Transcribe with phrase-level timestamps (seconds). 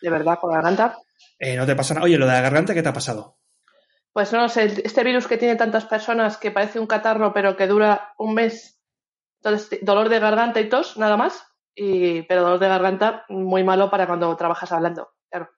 [0.00, 0.98] De verdad, con la garganta.
[1.38, 2.04] Eh, no te pasa nada.
[2.04, 3.38] Oye, lo de la garganta, ¿qué te ha pasado?
[4.12, 7.66] Pues no sé, este virus que tiene tantas personas que parece un catarro pero que
[7.66, 8.80] dura un mes.
[9.42, 11.44] Entonces, dolor de garganta y tos, nada más.
[11.74, 15.48] Y, pero dolor de garganta muy malo para cuando trabajas hablando, claro.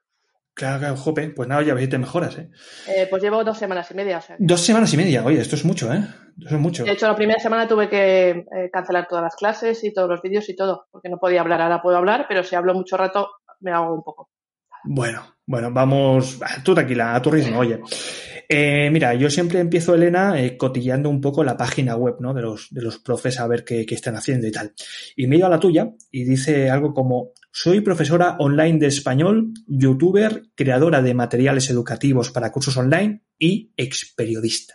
[0.54, 1.30] Claro, claro, jope.
[1.30, 2.50] Pues nada, ya ves, te mejoras, ¿eh?
[2.86, 4.18] Eh, Pues llevo dos semanas y media.
[4.18, 4.36] O sea.
[4.38, 5.24] Dos semanas y media.
[5.24, 6.04] Oye, esto es mucho, ¿eh?
[6.44, 6.84] Eso es mucho.
[6.84, 10.20] De hecho, la primera semana tuve que eh, cancelar todas las clases y todos los
[10.20, 11.62] vídeos y todo, porque no podía hablar.
[11.62, 13.30] Ahora puedo hablar, pero si hablo mucho rato
[13.62, 14.30] me hago un poco.
[14.84, 17.80] Bueno, bueno, vamos, tú tranquila, a tu ritmo, oye.
[18.48, 22.34] Eh, mira, yo siempre empiezo, Elena, eh, cotilleando un poco la página web, ¿no?
[22.34, 24.74] De los, de los profes a ver qué, qué están haciendo y tal.
[25.16, 28.88] Y me he ido a la tuya y dice algo como, soy profesora online de
[28.88, 34.74] español, youtuber, creadora de materiales educativos para cursos online y experiodista.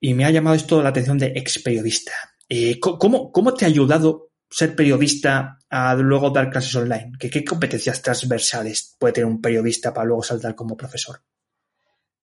[0.00, 2.12] Y me ha llamado esto la atención de experiodista.
[2.48, 7.12] Eh, co- ¿cómo, ¿Cómo te ha ayudado ser periodista a luego dar clases online?
[7.18, 11.20] ¿Qué, qué competencias transversales puede tener un periodista para luego saltar como profesor?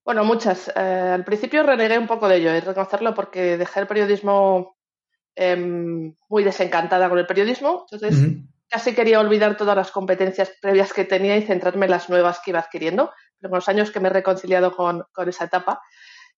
[0.03, 0.71] Bueno, muchas.
[0.75, 4.77] Eh, al principio renegué un poco de ello, que reconocerlo, porque dejé el periodismo
[5.35, 7.85] em, muy desencantada con el periodismo.
[7.91, 8.19] Entonces,
[8.67, 12.51] casi quería olvidar todas las competencias previas que tenía y centrarme en las nuevas que
[12.51, 13.11] iba adquiriendo.
[13.39, 15.81] Pero con los años que me he reconciliado con, con esa etapa,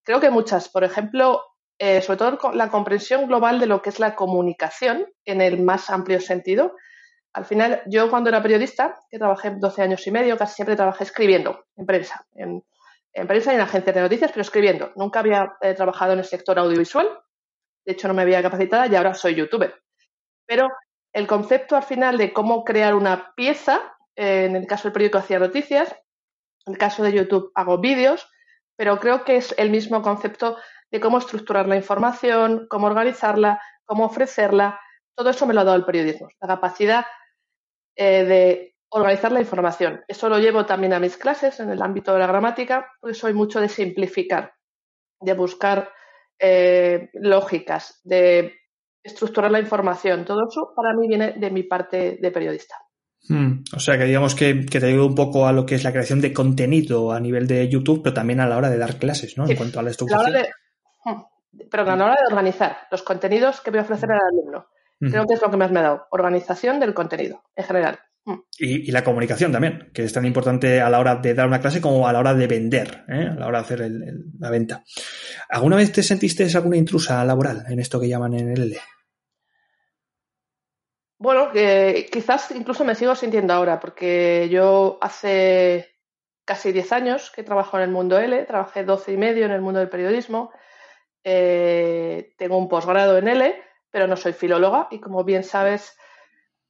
[0.03, 0.68] creo que muchas.
[0.68, 1.42] Por ejemplo,
[1.79, 5.89] eh, sobre todo la comprensión global de lo que es la comunicación en el más
[5.89, 6.75] amplio sentido.
[7.33, 11.03] Al final, yo cuando era periodista, que trabajé 12 años y medio, casi siempre trabajé
[11.03, 12.63] escribiendo en prensa, en,
[13.13, 14.91] en prensa y en agencias de noticias, pero escribiendo.
[14.95, 17.07] Nunca había eh, trabajado en el sector audiovisual,
[17.85, 19.81] de hecho no me había capacitada y ahora soy youtuber.
[20.45, 20.67] Pero
[21.12, 25.17] el concepto al final de cómo crear una pieza, eh, en el caso del periódico
[25.17, 25.95] hacía noticias,
[26.66, 28.28] en el caso de YouTube hago vídeos,
[28.75, 30.57] pero creo que es el mismo concepto
[30.94, 34.80] de cómo estructurar la información, cómo organizarla, cómo ofrecerla.
[35.16, 37.06] Todo eso me lo ha dado el periodismo, la capacidad
[37.96, 40.02] eh, de organizar la información.
[40.08, 43.34] Eso lo llevo también a mis clases en el ámbito de la gramática, porque soy
[43.34, 44.54] mucho de simplificar,
[45.20, 45.92] de buscar
[46.40, 48.54] eh, lógicas, de
[49.04, 50.25] estructurar la información.
[50.25, 52.75] Todo eso para mí viene de mi parte de periodista.
[53.30, 55.84] Mm, O sea, que digamos que, que te ayuda un poco a lo que es
[55.84, 59.00] la creación de contenido a nivel de YouTube, pero también a la hora de dar
[59.00, 59.48] clases, ¿no?
[59.48, 59.54] Sí.
[59.54, 60.36] En cuanto a la A la estructuración.
[60.36, 60.50] hora de,
[61.72, 64.68] Perdón, a la hora de organizar los contenidos que voy a ofrecer al alumno.
[65.00, 66.08] Creo que es lo que más me ha dado.
[66.12, 68.00] Organización del contenido, en general.
[68.25, 68.40] Hmm.
[68.58, 71.59] Y, y la comunicación también, que es tan importante a la hora de dar una
[71.59, 73.28] clase como a la hora de vender, ¿eh?
[73.31, 74.84] a la hora de hacer el- el- la venta.
[75.50, 78.80] ¿Alguna vez te sentiste alguna intrusa laboral en esto que llaman en el L?
[81.19, 85.90] Bueno, que quizás incluso me sigo sintiendo ahora, porque yo hace
[86.46, 89.62] casi 10 años que trabajo en el mundo L, trabajé 12 y medio en el
[89.62, 90.52] mundo del periodismo,
[91.23, 95.95] eh, tengo un posgrado en L, pero no soy filóloga y como bien sabes,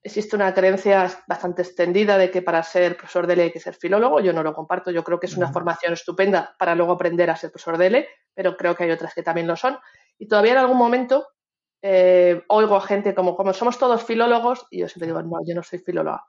[0.03, 3.75] existe una creencia bastante extendida de que para ser profesor de L hay que ser
[3.75, 7.29] filólogo, yo no lo comparto, yo creo que es una formación estupenda para luego aprender
[7.29, 9.77] a ser profesor de L, pero creo que hay otras que también lo son.
[10.17, 11.27] Y todavía en algún momento
[11.81, 15.53] eh, oigo a gente como, como somos todos filólogos, y yo siempre digo, no, yo
[15.53, 16.25] no soy filóloga.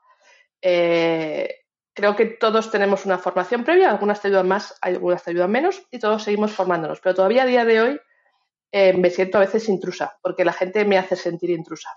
[0.61, 1.49] Eh,
[1.93, 5.81] creo que todos tenemos una formación previa, algunas te ayudan más, algunas te ayudan menos,
[5.91, 6.99] y todos seguimos formándonos.
[6.99, 8.01] Pero todavía a día de hoy
[8.77, 11.89] eh, me siento a veces intrusa, porque la gente me hace sentir intrusa.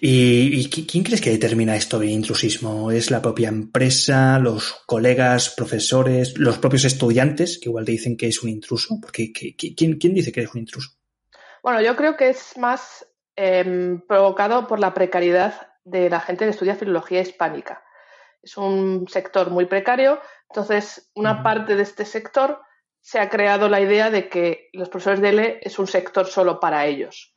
[0.00, 2.90] ¿Y, y qui- quién crees que determina esto de intrusismo?
[2.90, 8.28] ¿Es la propia empresa, los colegas, profesores, los propios estudiantes que igual te dicen que
[8.28, 8.98] es un intruso?
[9.02, 10.90] Porque ¿qui- qui- ¿quién, quién dice que es un intruso?
[11.62, 13.06] Bueno, yo creo que es más
[13.36, 17.82] eh, provocado por la precariedad de la gente que estudia filología hispánica.
[18.42, 22.60] Es un sector muy precario, entonces una parte de este sector
[23.02, 26.60] se ha creado la idea de que los profesores de L es un sector solo
[26.60, 27.34] para ellos.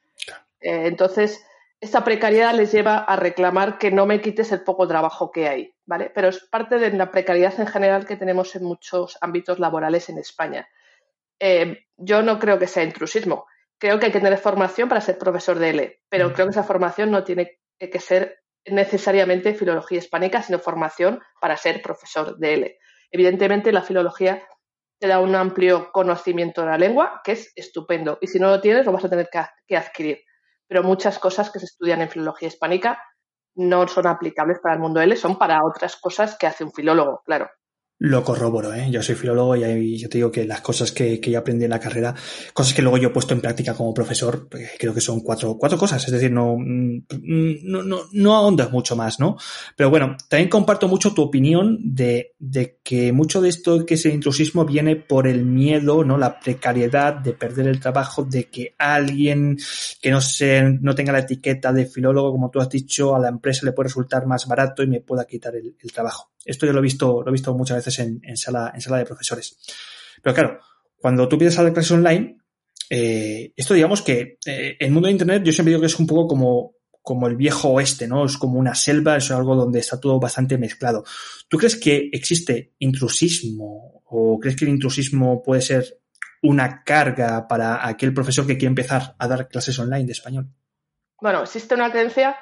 [0.61, 1.43] Eh, entonces,
[1.81, 5.75] esta precariedad les lleva a reclamar que no me quites el poco trabajo que hay,
[5.85, 6.11] ¿vale?
[6.13, 10.19] Pero es parte de la precariedad en general que tenemos en muchos ámbitos laborales en
[10.19, 10.67] España.
[11.39, 13.45] Eh, yo no creo que sea intrusismo.
[13.77, 16.33] Creo que hay que tener formación para ser profesor de L, pero Mm.
[16.33, 21.81] creo que esa formación no tiene que ser necesariamente filología hispánica, sino formación para ser
[21.81, 22.79] profesor de L.
[23.11, 24.47] Evidentemente, la filología
[24.99, 28.61] te da un amplio conocimiento de la lengua, que es estupendo, y si no lo
[28.61, 30.19] tienes, lo vas a tener que, adquirir.
[30.67, 33.01] Pero muchas cosas que se estudian en filología hispánica
[33.55, 37.21] no son aplicables para el mundo L, son para otras cosas que hace un filólogo,
[37.25, 37.49] claro.
[37.97, 38.91] Lo corroboro, ¿eh?
[38.91, 41.69] Yo soy filólogo y yo te digo que las cosas que, que, yo aprendí en
[41.69, 42.13] la carrera,
[42.53, 45.57] cosas que luego yo he puesto en práctica como profesor, pues, creo que son cuatro,
[45.57, 49.37] cuatro cosas, es decir, no, no, no, no ahondas mucho más, ¿no?
[49.77, 54.05] Pero bueno, también comparto mucho tu opinión de, de que mucho de esto que es
[54.05, 56.17] el intrusismo viene por el miedo, ¿no?
[56.17, 59.57] La precariedad de perder el trabajo, de que alguien
[60.01, 63.29] que no se, no tenga la etiqueta de filólogo, como tú has dicho, a la
[63.29, 66.34] empresa le puede resultar más barato y me pueda quitar el trabajo.
[66.45, 69.05] Esto yo lo he visto, lo he visto muchas veces en, sala, en sala de
[69.05, 69.57] profesores.
[70.21, 70.59] Pero claro,
[70.95, 72.37] cuando tú pides a la clase online,
[72.89, 76.05] eh, esto digamos que eh, el mundo de Internet yo siempre digo que es un
[76.05, 78.25] poco como, como el viejo oeste, ¿no?
[78.25, 81.03] Es como una selva, es algo donde está todo bastante mezclado.
[81.47, 85.99] ¿Tú crees que existe intrusismo o crees que el intrusismo puede ser
[86.41, 90.49] una carga para aquel profesor que quiere empezar a dar clases online de español?
[91.19, 92.37] Bueno, existe una creencia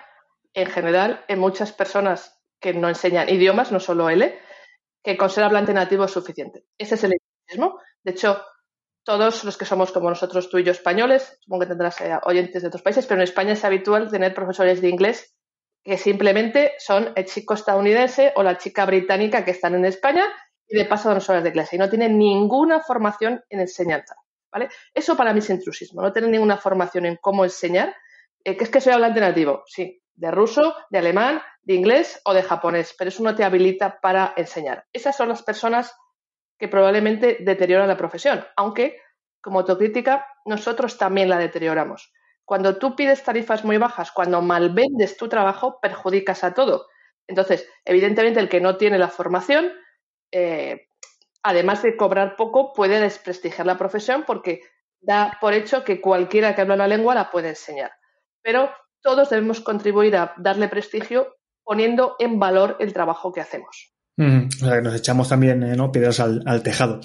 [0.53, 4.39] en general en muchas personas que no enseñan idiomas, no solo L,
[5.03, 6.63] que con ser hablante nativo es suficiente.
[6.77, 7.79] Ese es el intrusismo.
[8.03, 8.41] De hecho,
[9.03, 12.61] todos los que somos como nosotros, tú y yo españoles, supongo que tendrás eh, oyentes
[12.61, 15.35] de otros países, pero en España es habitual tener profesores de inglés
[15.83, 20.23] que simplemente son el chico estadounidense o la chica británica que están en España
[20.65, 24.15] y de paso dan horas de clase y no tienen ninguna formación en enseñanza.
[24.49, 24.69] ¿vale?
[24.93, 27.93] Eso para mí es intrusismo, no tener ninguna formación en cómo enseñar,
[28.45, 32.33] eh, que es que soy hablante nativo, sí, de ruso, de alemán, de inglés o
[32.33, 34.85] de japonés, pero eso no te habilita para enseñar.
[34.93, 35.95] Esas son las personas
[36.59, 39.01] que probablemente deterioran la profesión, aunque
[39.41, 42.13] como autocrítica nosotros también la deterioramos.
[42.45, 46.87] Cuando tú pides tarifas muy bajas, cuando malvendes tu trabajo, perjudicas a todo.
[47.27, 49.71] Entonces, evidentemente el que no tiene la formación,
[50.31, 50.87] eh,
[51.41, 54.61] además de cobrar poco, puede desprestigiar la profesión porque
[54.99, 57.93] da por hecho que cualquiera que habla una lengua la puede enseñar.
[58.41, 58.71] Pero
[59.01, 63.93] todos debemos contribuir a darle prestigio poniendo en valor el trabajo que hacemos.
[64.17, 65.91] Mm, o sea, que nos echamos también eh, ¿no?
[65.91, 66.99] piedras al, al tejado.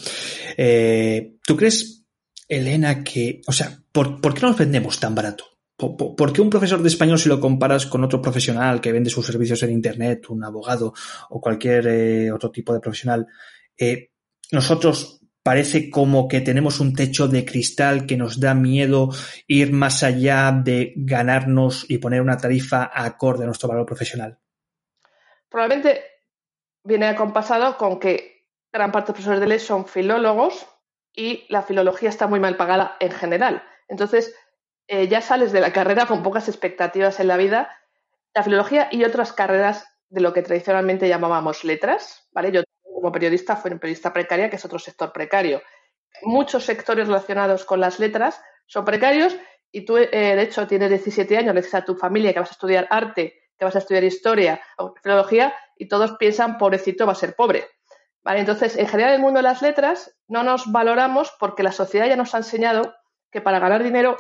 [0.57, 2.05] Eh, ¿Tú crees,
[2.49, 5.45] Elena, que, o sea, ¿por, ¿por qué nos vendemos tan barato?
[5.77, 9.11] ¿Por, ¿Por, qué un profesor de español, si lo comparas con otro profesional que vende
[9.11, 10.93] sus servicios en Internet, un abogado
[11.31, 13.27] o cualquier eh, otro tipo de profesional,
[13.77, 14.11] eh,
[14.51, 19.11] nosotros parece como que tenemos un techo de cristal que nos da miedo
[19.47, 24.39] ir más allá de ganarnos y poner una tarifa acorde a nuestro valor profesional?
[25.49, 26.05] Probablemente
[26.85, 30.67] viene acompasado con que gran parte de los profesores de ley son filólogos
[31.15, 33.63] y la filología está muy mal pagada en general.
[33.89, 34.35] Entonces,
[34.87, 37.77] eh, ya sales de la carrera con pocas expectativas en la vida.
[38.35, 42.53] La filología y otras carreras de lo que tradicionalmente llamábamos letras, ¿vale?
[42.53, 45.63] Yo como periodista fue en periodista precaria, que es otro sector precario.
[46.23, 49.37] Muchos sectores relacionados con las letras son precarios
[49.71, 52.51] y tú, eh, de hecho, tienes 17 años, le dices a tu familia que vas
[52.51, 57.13] a estudiar arte, que vas a estudiar historia o filología y todos piensan, pobrecito, va
[57.13, 57.67] a ser pobre.
[58.23, 58.41] ¿Vale?
[58.41, 62.07] Entonces, en general, en el mundo de las letras no nos valoramos porque la sociedad
[62.07, 62.95] ya nos ha enseñado
[63.31, 64.17] que para ganar dinero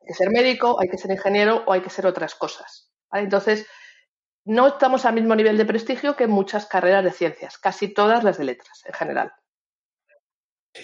[0.00, 2.92] hay que ser médico, hay que ser ingeniero o hay que ser otras cosas.
[3.12, 3.66] Entonces,
[4.44, 8.38] no estamos al mismo nivel de prestigio que muchas carreras de ciencias, casi todas las
[8.38, 9.32] de letras en general.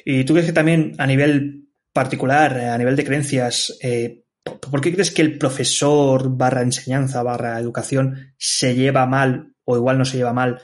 [0.05, 4.93] ¿Y tú crees que también a nivel particular, a nivel de creencias, eh, ¿por qué
[4.93, 10.17] crees que el profesor barra enseñanza barra educación se lleva mal o igual no se
[10.17, 10.61] lleva mal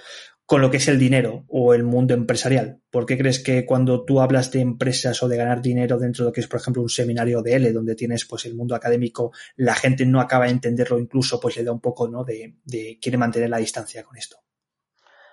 [0.46, 2.80] con lo que es el dinero o el mundo empresarial?
[2.90, 6.30] ¿Por qué crees que cuando tú hablas de empresas o de ganar dinero dentro de
[6.30, 9.32] lo que es, por ejemplo, un seminario de L, donde tienes pues el mundo académico,
[9.56, 12.24] la gente no acaba de entenderlo, incluso pues le da un poco, ¿no?
[12.24, 14.38] De, de quiere mantener la distancia con esto.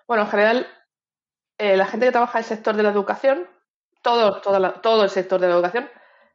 [0.08, 0.68] Bueno, en general,
[1.58, 3.48] eh, la gente que trabaja en el sector de la educación,
[4.02, 5.90] todo, la, todo el sector de la educación,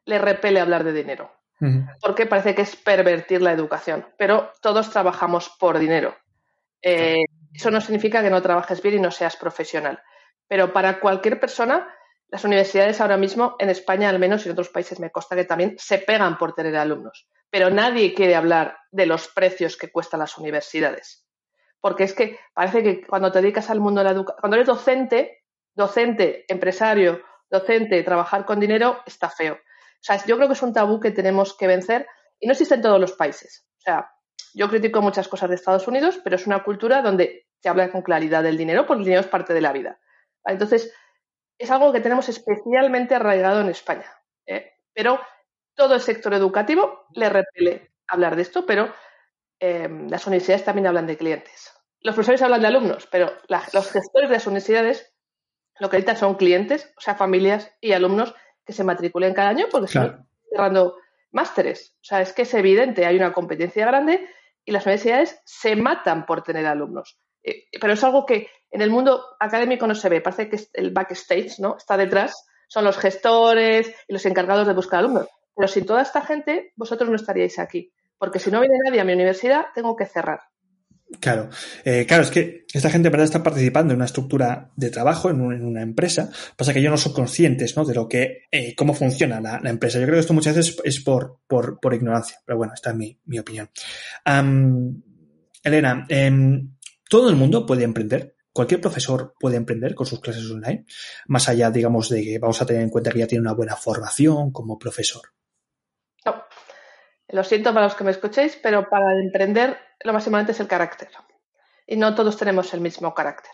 [0.05, 1.31] le repele hablar de dinero.
[1.61, 1.97] Uh -huh.
[2.01, 4.07] Porque parece que es pervertir la educación.
[4.17, 6.15] Pero todos trabajamos por dinero.
[6.81, 10.01] Eh, eso no significa que no trabajes bien y no seas profesional.
[10.47, 11.87] Pero para cualquier persona,
[12.29, 15.45] las universidades ahora mismo, en España al menos y en otros países me consta que
[15.45, 17.27] también, se pegan por tener alumnos.
[17.49, 21.27] Pero nadie quiere hablar de los precios que cuestan las universidades.
[21.79, 24.67] Porque es que parece que cuando te dedicas al mundo de la educación, cuando eres
[24.67, 29.59] docente, docente, empresario, docente, trabajar con dinero, está feo.
[30.01, 32.07] O sea, yo creo que es un tabú que tenemos que vencer
[32.39, 33.67] y no existe en todos los países.
[33.77, 34.11] O sea,
[34.53, 38.01] yo critico muchas cosas de Estados Unidos, pero es una cultura donde se habla con
[38.01, 39.99] claridad del dinero, porque el dinero es parte de la vida.
[40.45, 40.91] Entonces,
[41.57, 44.11] es algo que tenemos especialmente arraigado en España.
[44.47, 44.73] ¿eh?
[44.93, 45.19] Pero
[45.75, 48.91] todo el sector educativo le repele hablar de esto, pero
[49.59, 51.71] eh, las universidades también hablan de clientes.
[51.99, 55.13] Los profesores hablan de alumnos, pero los gestores de las universidades
[55.79, 59.65] lo que necesitan son clientes, o sea, familias y alumnos que se matriculen cada año
[59.71, 60.07] porque claro.
[60.09, 60.95] están cerrando
[61.31, 61.95] másteres.
[62.01, 64.27] O sea, es que es evidente, hay una competencia grande
[64.65, 67.17] y las universidades se matan por tener alumnos.
[67.43, 70.21] Eh, pero es algo que en el mundo académico no se ve.
[70.21, 71.77] Parece que el backstage, ¿no?
[71.77, 75.27] Está detrás, son los gestores y los encargados de buscar alumnos.
[75.55, 77.91] Pero sin toda esta gente, vosotros no estaríais aquí.
[78.17, 80.41] Porque si no viene nadie a mi universidad, tengo que cerrar.
[81.19, 81.49] Claro,
[81.83, 85.41] eh, claro, es que esta gente verdad está participando en una estructura de trabajo, en,
[85.41, 86.31] una empresa.
[86.55, 87.85] Pasa que ellos no son conscientes, ¿no?
[87.85, 89.99] De lo que, eh, cómo funciona la, empresa.
[89.99, 92.95] Yo creo que esto muchas veces es por, por, por ignorancia, pero bueno, esta es
[92.95, 93.69] mi, mi opinión.
[95.63, 96.75] Elena, em,
[97.09, 98.35] todo el mundo puede emprender.
[98.53, 100.85] Cualquier profesor puede emprender con sus clases online,
[101.27, 103.75] más allá, digamos, de que vamos a tener en cuenta que ya tiene una buena
[103.75, 105.21] formación como profesor.
[106.25, 106.43] No.
[107.31, 110.67] Lo siento para los que me escuchéis, pero para emprender lo más importante es el
[110.67, 111.09] carácter.
[111.87, 113.51] Y no todos tenemos el mismo carácter.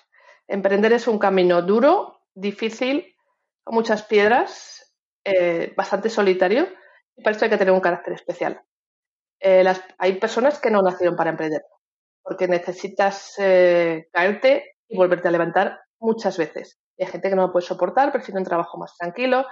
[0.48, 3.16] Emprender es un camino duro, difícil,
[3.64, 6.68] con muchas piedras, eh, bastante solitario,
[7.16, 8.62] y para esto hay que tener un carácter especial.
[9.40, 9.64] Eh,
[10.00, 11.62] hay personas que no nacieron para emprender,
[12.24, 16.80] porque necesitas eh, caerte y volverte a levantar muchas veces.
[17.00, 19.46] hay gente que no lo puede soportar, prefiere un trabajo más tranquilo.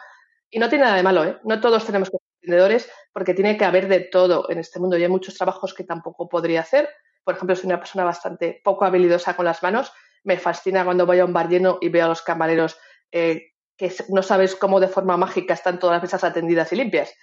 [0.49, 1.37] Y no tiene nada de malo, ¿eh?
[1.43, 5.03] No todos tenemos que emprendedores porque tiene que haber de todo en este mundo y
[5.03, 6.89] hay muchos trabajos que tampoco podría hacer.
[7.23, 9.91] Por ejemplo, soy una persona bastante poco habilidosa con las manos.
[10.23, 12.77] Me fascina cuando voy a un bar lleno y veo a los camareros
[13.11, 17.13] eh, que no sabes cómo de forma mágica están todas las mesas atendidas y limpias.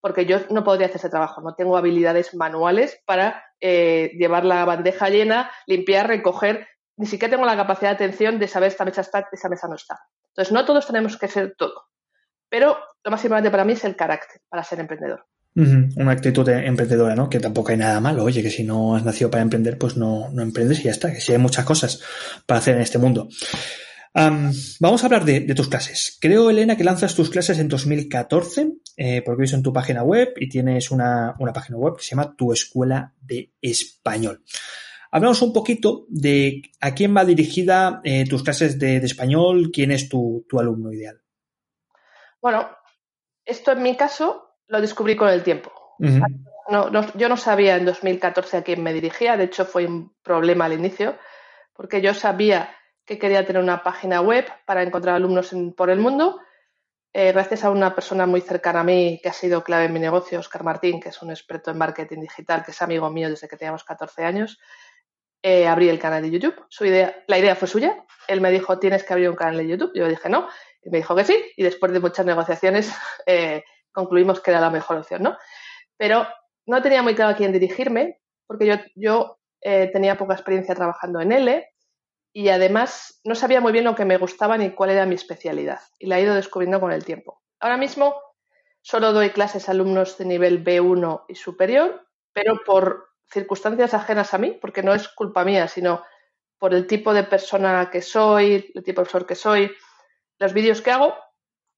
[0.00, 4.64] Porque yo no podría hacer ese trabajo, no tengo habilidades manuales para eh, llevar la
[4.64, 6.68] bandeja llena, limpiar, recoger.
[6.96, 9.74] Ni siquiera tengo la capacidad de atención de saber esta mesa está, esa mesa no
[9.74, 9.98] está.
[10.28, 11.86] Entonces, no todos tenemos que ser todo.
[12.48, 15.26] Pero lo más importante para mí es el carácter para ser emprendedor.
[15.56, 17.30] Una actitud emprendedora, ¿no?
[17.30, 18.24] Que tampoco hay nada malo.
[18.24, 21.10] Oye, que si no has nacido para emprender, pues no, no emprendes y ya está.
[21.10, 22.02] Que si hay muchas cosas
[22.44, 23.28] para hacer en este mundo.
[24.12, 26.18] vamos a hablar de, tus clases.
[26.20, 30.34] Creo, Elena, que lanzas tus clases en 2014, eh, porque he en tu página web
[30.36, 34.42] y tienes una, página web que se llama Tu Escuela de Español.
[35.10, 40.10] Hablamos un poquito de a quién va dirigida eh, tus clases de, español, quién es
[40.10, 41.22] tu alumno ideal.
[42.46, 42.70] Bueno,
[43.44, 45.72] esto en mi caso lo descubrí con el tiempo.
[45.98, 50.74] yo no sabía en 2014 a quién me dirigía, de hecho fue un problema al
[50.74, 51.18] inicio,
[51.72, 52.72] porque yo sabía
[53.04, 56.38] que quería tener una página web para encontrar alumnos por el mundo.
[57.12, 59.98] Eh, gracias a una persona muy cercana a mí que ha sido clave en mi
[59.98, 63.48] negocio, Oscar Martín, que es un experto en marketing digital, que es amigo mío desde
[63.48, 64.60] que teníamos 14 años,
[65.42, 66.64] eh, abrí el canal de YouTube.
[66.68, 68.04] Su idea, la idea fue suya.
[68.28, 69.92] Él me dijo, tienes que abrir un canal de YouTube.
[69.96, 70.48] Yo dije, no.
[70.82, 71.52] Y me dijo que sí.
[71.56, 72.92] Y después de muchas negociaciones
[73.26, 75.36] eh, concluimos que era la mejor opción, ¿no?
[75.96, 76.26] Pero
[76.66, 81.20] no tenía muy claro a quién dirigirme, porque yo, yo eh, tenía poca experiencia trabajando
[81.20, 81.68] en L
[82.32, 85.80] y además no sabía muy bien lo que me gustaba ni cuál era mi especialidad.
[85.98, 87.42] Y la he ido descubriendo con el tiempo.
[87.60, 88.14] Ahora mismo
[88.82, 94.38] solo doy clases a alumnos de nivel B1 y superior, pero por circunstancias ajenas a
[94.38, 96.04] mí, porque no es culpa mía, sino
[96.58, 99.70] por el tipo de persona que soy, el tipo de profesor que soy,
[100.38, 101.14] los vídeos que hago,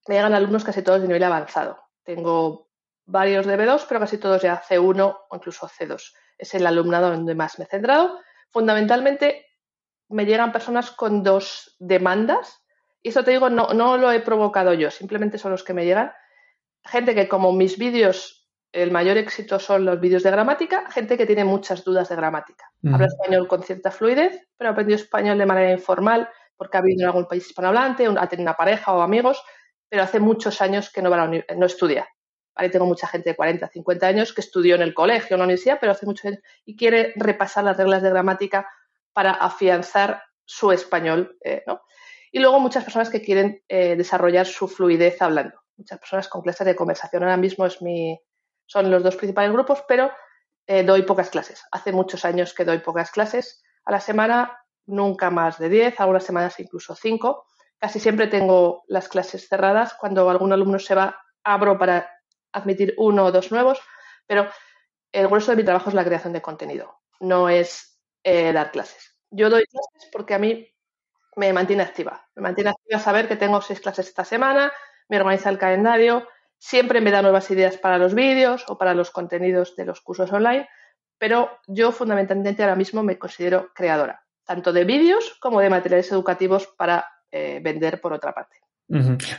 [0.07, 1.79] me llegan alumnos casi todos de nivel avanzado.
[2.03, 2.69] Tengo
[3.05, 6.13] varios de B2, pero casi todos ya C1 o incluso C2.
[6.37, 8.19] Es el alumnado donde más me he centrado.
[8.51, 9.47] Fundamentalmente
[10.09, 12.63] me llegan personas con dos demandas.
[13.03, 15.85] Y eso te digo, no, no lo he provocado yo, simplemente son los que me
[15.85, 16.13] llegan.
[16.85, 21.27] Gente que como mis vídeos, el mayor éxito son los vídeos de gramática, gente que
[21.27, 22.71] tiene muchas dudas de gramática.
[22.93, 27.07] Habla español con cierta fluidez, pero aprendió español de manera informal porque ha vivido en
[27.07, 29.43] algún país hispanohablante, ha tenido una pareja o amigos,
[29.89, 32.07] pero hace muchos años que no, va no estudia.
[32.71, 35.79] Tengo mucha gente de 40, 50 años que estudió en el colegio, en la universidad,
[35.81, 38.69] pero hace muchos años y quiere repasar las reglas de gramática
[39.13, 41.39] para afianzar su español.
[41.45, 41.83] Eh, ¿no?
[42.33, 45.61] Y luego muchas personas que quieren eh, desarrollar su fluidez hablando.
[45.77, 47.23] Muchas personas con clases de conversación.
[47.23, 50.11] Ahora mismo son los dos principales grupos, pero
[50.67, 51.63] eh, doy pocas clases.
[51.71, 53.63] Hace muchos años que doy pocas clases.
[53.85, 54.59] A la semana,
[54.89, 57.47] nunca más de 10, algunas semanas incluso 5
[57.79, 59.95] Casi siempre tengo las clases cerradas.
[59.95, 62.11] Cuando algún alumno se va, abro para
[62.53, 63.81] admitir uno o dos nuevos,
[64.27, 64.49] pero
[65.13, 69.17] el grueso de mi trabajo es la creación de contenido, no es eh, dar clases.
[69.31, 70.69] Yo doy clases porque a mí
[71.37, 72.27] me mantiene activa.
[72.35, 74.73] Me mantiene activa saber que tengo seis clases esta semana,
[75.09, 76.27] me organiza el calendario,
[76.59, 80.33] siempre me da nuevas ideas para los vídeos o para los contenidos de los cursos
[80.33, 80.69] online,
[81.19, 86.67] pero yo fundamentalmente ahora mismo me considero creadora, tanto de vídeos como de materiales educativos
[86.79, 88.57] para eh, vender por otra parte.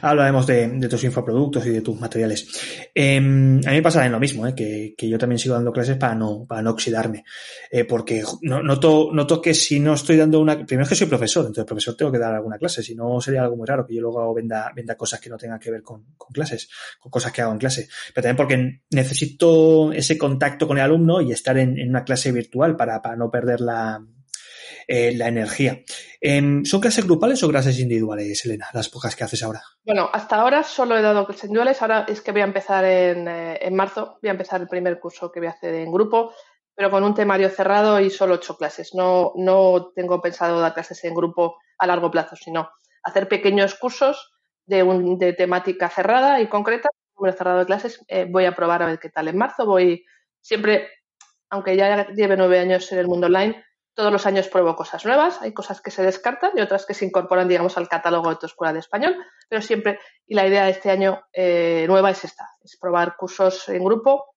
[0.04, 2.92] Hablaremos de, tus infoproductos y de tus materiales.
[2.94, 4.54] Em, a mí me pasa lo mismo, ¿eh?
[4.54, 7.24] que, yo también sigo dando clases para no, para no oxidarme.
[7.72, 10.63] Eh, porque no, noto, noto que si no estoy dando una.
[10.68, 13.42] Primero es que soy profesor, entonces profesor tengo que dar alguna clase, si no sería
[13.42, 16.13] algo muy raro que yo luego venda, venda cosas que no tengan que ver con,
[16.16, 17.89] con clases, con cosas que hago en clase.
[18.13, 22.32] Pero también porque necesito ese contacto con el alumno y estar en, en una clase
[22.32, 24.00] virtual para, para no perder la,
[24.91, 25.84] eh, la energía.
[26.19, 29.62] Em, ¿Son clases grupales o clases individuales, Elena, las pocas que haces ahora?
[29.86, 33.27] Bueno, hasta ahora solo he dado clases individuales, ahora es que voy a empezar en,
[33.27, 36.34] eh, en marzo, voy a empezar el primer curso que voy a hacer en grupo,
[36.74, 38.96] pero con un temario cerrado y solo ocho clases.
[38.96, 42.72] No, no tengo pensado dar clases en grupo a largo plazo, sino
[43.03, 44.31] hacer pequeños cursos
[44.65, 48.03] de, un, de temática cerrada y concreta, número cerrado de clases.
[48.08, 49.67] Eh, voy a probar a ver qué tal en marzo.
[49.67, 50.03] Voy
[50.41, 50.89] siempre,
[51.51, 53.63] aunque ya lleve nueve años en el mundo online,
[54.00, 57.03] todos los años pruebo cosas nuevas, hay cosas que se descartan y otras que se
[57.03, 59.18] incorporan, digamos, al catálogo de tu escuela de español,
[59.50, 63.68] pero siempre, y la idea de este año eh, nueva es esta, es probar cursos
[63.68, 64.36] en grupo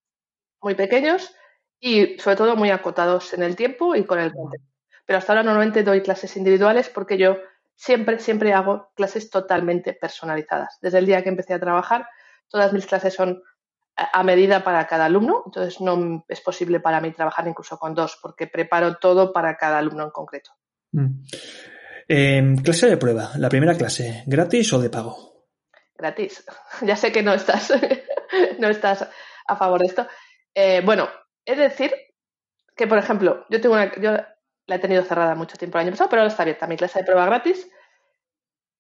[0.61, 1.33] muy pequeños
[1.79, 4.69] y sobre todo muy acotados en el tiempo y con el contenido.
[5.07, 7.37] Pero hasta ahora normalmente doy clases individuales porque yo
[7.77, 10.77] siempre, siempre hago clases totalmente personalizadas.
[10.81, 12.09] Desde el día que empecé a trabajar,
[12.49, 13.41] todas mis clases son
[13.97, 18.19] a medida para cada alumno, entonces no es posible para mí trabajar incluso con dos,
[18.21, 20.51] porque preparo todo para cada alumno en concreto.
[20.93, 21.23] Mm.
[22.09, 25.47] Em, clase de prueba, la primera clase, ¿gratis o de pago?
[25.95, 26.45] Gratis.
[26.83, 27.73] Ya sé que no estás,
[28.59, 29.09] no estás
[29.47, 30.07] a favor de esto.
[30.55, 31.09] Eh, bueno,
[31.45, 31.93] es decir
[32.75, 34.13] que, por ejemplo, yo tengo una, yo
[34.67, 37.01] la he tenido cerrada mucho tiempo el año pasado, pero ahora está abierta mi clase
[37.01, 37.71] de prueba gratis.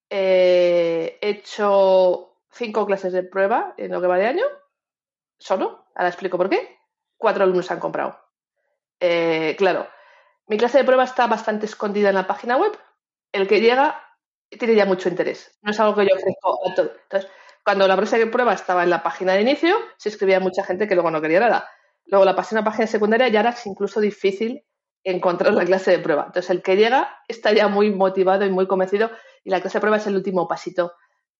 [0.08, 4.44] Eh, he hecho cinco clases de prueba en lo que va de año
[5.42, 6.78] solo, ahora explico por qué,
[7.16, 8.18] cuatro alumnos han comprado.
[9.00, 9.88] Eh, claro,
[10.46, 12.72] mi clase de prueba está bastante escondida en la página web.
[13.32, 14.00] El que llega
[14.48, 15.58] tiene ya mucho interés.
[15.62, 16.92] No es algo que yo ofrezco a todo.
[17.02, 17.30] Entonces,
[17.64, 20.86] cuando la clase de prueba estaba en la página de inicio, se escribía mucha gente
[20.86, 21.68] que luego no quería nada.
[22.06, 24.64] Luego la pasé a una página secundaria y ahora es incluso difícil
[25.04, 26.24] encontrar la clase de prueba.
[26.26, 29.10] Entonces, el que llega está ya muy motivado y muy convencido
[29.44, 30.92] y la clase de prueba es el último pasito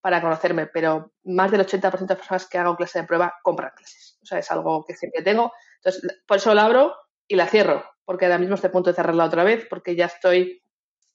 [0.03, 3.71] para conocerme, pero más del 80% de las personas que hago clase de prueba compran
[3.73, 4.19] clases.
[4.21, 5.53] O sea, es algo que siempre tengo.
[5.77, 6.93] Entonces, por eso la abro
[7.25, 10.07] y la cierro, porque ahora mismo estoy a punto de cerrarla otra vez, porque ya
[10.07, 10.61] estoy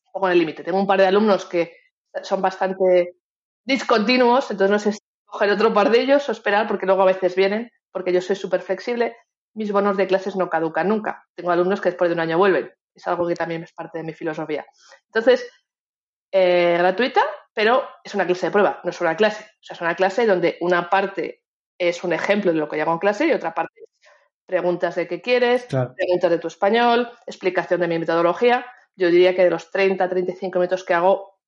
[0.07, 0.65] un poco en el límite.
[0.65, 1.77] Tengo un par de alumnos que
[2.23, 3.17] son bastante
[3.63, 7.07] discontinuos, entonces no sé si coger otro par de ellos o esperar, porque luego a
[7.07, 9.15] veces vienen, porque yo soy súper flexible.
[9.53, 11.27] Mis bonos de clases no caducan nunca.
[11.35, 12.73] Tengo alumnos que después de un año vuelven.
[12.95, 14.65] Es algo que también es parte de mi filosofía.
[15.09, 15.47] Entonces,
[16.33, 17.21] eh, gratuita,
[17.59, 19.43] pero es una clase de prueba, no es una clase.
[19.43, 21.43] O sea, es una clase donde una parte
[21.77, 23.89] es un ejemplo de lo que llamo en clase y otra parte es
[24.47, 28.65] preguntas de qué quieres, preguntas de tu español, explicación de mi metodología.
[28.95, 31.41] Yo diría que de los 30, 35 minutos que hago,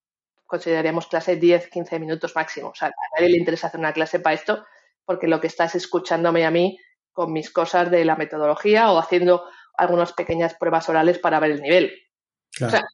[0.46, 2.70] consideraríamos clase 10, 15 minutos máximo.
[2.70, 4.66] O sea, a nadie le interesa hacer una clase para esto
[5.05, 6.77] porque lo que estás escuchándome a mí
[7.12, 9.44] con mis cosas de la metodología o haciendo
[9.75, 11.92] algunas pequeñas pruebas orales para ver el nivel.
[12.61, 12.85] O sea,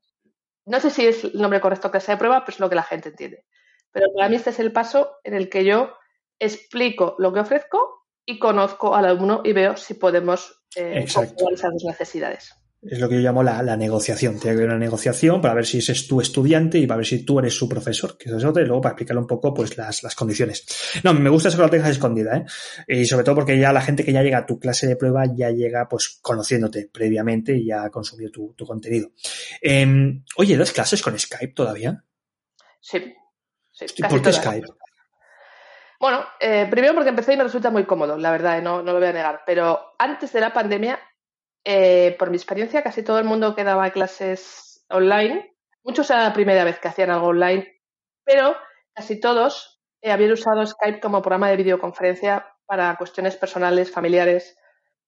[0.67, 2.75] no sé si es el nombre correcto que sea de prueba, pero es lo que
[2.75, 3.45] la gente entiende.
[3.93, 5.97] Pero para mí este es el paso en el que yo
[6.39, 11.35] explico lo que ofrezco y conozco al alumno y veo si podemos eh, esas
[11.85, 12.53] necesidades.
[12.83, 14.39] Es lo que yo llamo la, negociación.
[14.39, 17.25] Tiene que haber una negociación para ver si es tu estudiante y para ver si
[17.25, 20.15] tú eres su profesor, que es eso, y luego para explicarle un poco pues las,
[20.15, 20.67] condiciones.
[21.03, 22.45] No, me gusta eso que la tengas escondida, ¿eh?
[22.87, 25.25] Y sobre todo porque ya la gente que ya llega a tu clase de prueba
[25.35, 29.11] ya llega pues conociéndote previamente y ya ha consumido tu, contenido.
[29.61, 32.05] Em, oye, ¿das clases con Skype todavía?
[32.81, 33.15] Sí.
[33.73, 34.69] sí ¿Por qué Skype?
[35.99, 38.99] Bueno, eh, primero porque empecé y me resulta muy cómodo, la verdad, no, no lo
[38.99, 39.41] voy a negar.
[39.47, 41.01] Pero antes de la pandemia
[41.69, 45.53] eh, por mi experiencia, casi todo el mundo que daba clases online,
[45.83, 47.67] muchos era la primera vez que hacían algo online,
[48.25, 48.57] pero
[48.95, 54.57] casi todos eh, habían usado Skype como programa de videoconferencia para cuestiones personales, familiares.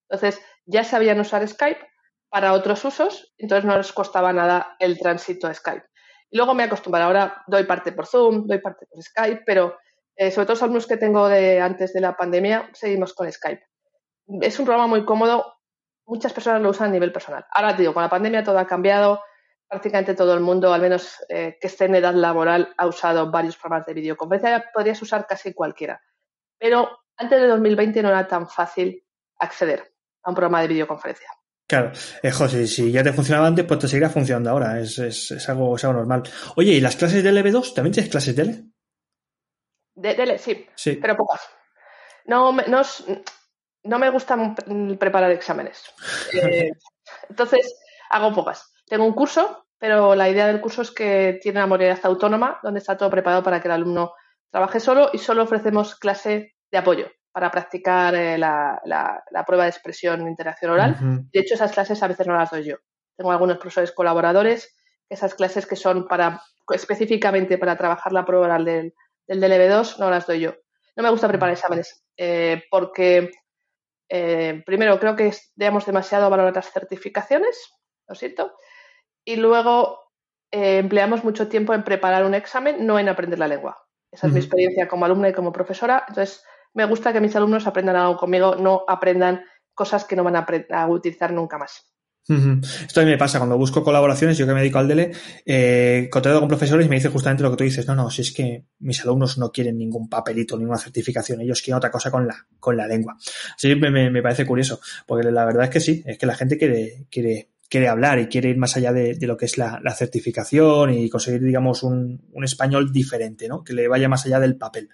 [0.09, 1.79] Entonces, ya sabían usar Skype
[2.27, 5.85] para otros usos, entonces no les costaba nada el tránsito a Skype.
[6.29, 9.77] Y luego me acostumbré, ahora doy parte por Zoom, doy parte por Skype, pero
[10.17, 13.63] eh, sobre todo los alumnos que tengo de antes de la pandemia, seguimos con Skype.
[14.41, 15.58] Es un programa muy cómodo,
[16.09, 17.45] muchas personas lo usan a nivel personal.
[17.51, 19.21] Ahora te digo, con la pandemia todo ha cambiado.
[19.67, 23.55] Prácticamente todo el mundo, al menos eh, que esté en edad laboral, ha usado varios
[23.55, 24.65] programas de videoconferencia.
[24.73, 26.01] Podrías usar casi cualquiera.
[26.57, 29.05] Pero antes de 2020 no era tan fácil
[29.37, 29.93] acceder
[30.23, 31.29] a un programa de videoconferencia.
[31.67, 31.91] Claro,
[32.23, 34.79] eh, José, si ya te funcionaba antes, pues te seguirá funcionando ahora.
[34.79, 36.23] Es, es, algo, es algo normal.
[36.55, 37.75] Oye, ¿y las clases de LB2?
[37.75, 38.63] ¿También tienes clases de L?
[39.93, 41.41] De, L, sí, sí, pero pocas.
[42.25, 42.81] No, no,
[43.83, 44.55] no me gusta
[44.99, 45.83] preparar exámenes.
[46.33, 46.71] Eh,
[47.29, 48.73] entonces, hago pocas.
[48.87, 52.79] Tengo un curso, pero la idea del curso es que tiene una modalidad autónoma donde
[52.79, 54.13] está todo preparado para que el alumno
[54.51, 58.81] Trabajé solo y solo ofrecemos clase de apoyo para practicar eh, la,
[59.45, 60.97] prueba de expresión e interacción oral.
[61.31, 62.77] De hecho, esas clases a veces no las doy yo.
[63.15, 64.75] Tengo algunos profesores colaboradores,
[65.07, 68.93] esas clases que son para específicamente para trabajar la prueba oral del,
[69.27, 70.55] del DLB2, no las doy yo.
[70.95, 73.31] No me gusta preparar exámenes eh, porque,
[74.09, 77.71] eh, primero, creo que damos demasiado valor a las certificaciones,
[78.07, 78.53] lo siento,
[79.23, 79.99] y luego
[80.51, 83.77] empleamos mucho tiempo en preparar un examen, no en aprender la lengua.
[84.11, 86.03] Esa es mi experiencia como alumna y como profesora.
[86.07, 86.43] Entonces,
[86.73, 90.87] me gusta que mis alumnos aprendan algo conmigo, no aprendan cosas que no van a,
[90.87, 91.93] utilizar nunca más.
[92.27, 95.11] Esto a mí me pasa cuando busco colaboraciones, yo que me dedico al DELE,
[95.45, 98.31] eh, con profesores y me dicen justamente lo que tú dices, no, no, si es
[98.31, 102.45] que mis alumnos no quieren ningún papelito, ninguna certificación, ellos quieren otra cosa con la,
[102.59, 103.17] con la lengua.
[103.55, 106.59] Así me, me, parece curioso, porque la verdad es que sí, es que la gente
[106.59, 110.93] quiere, quiere, quiere hablar y quiere ir más allá de, lo que es la, certificación
[110.93, 113.63] y conseguir, digamos, un, un, español diferente, ¿no?
[113.63, 114.89] Que le vaya más allá del papel.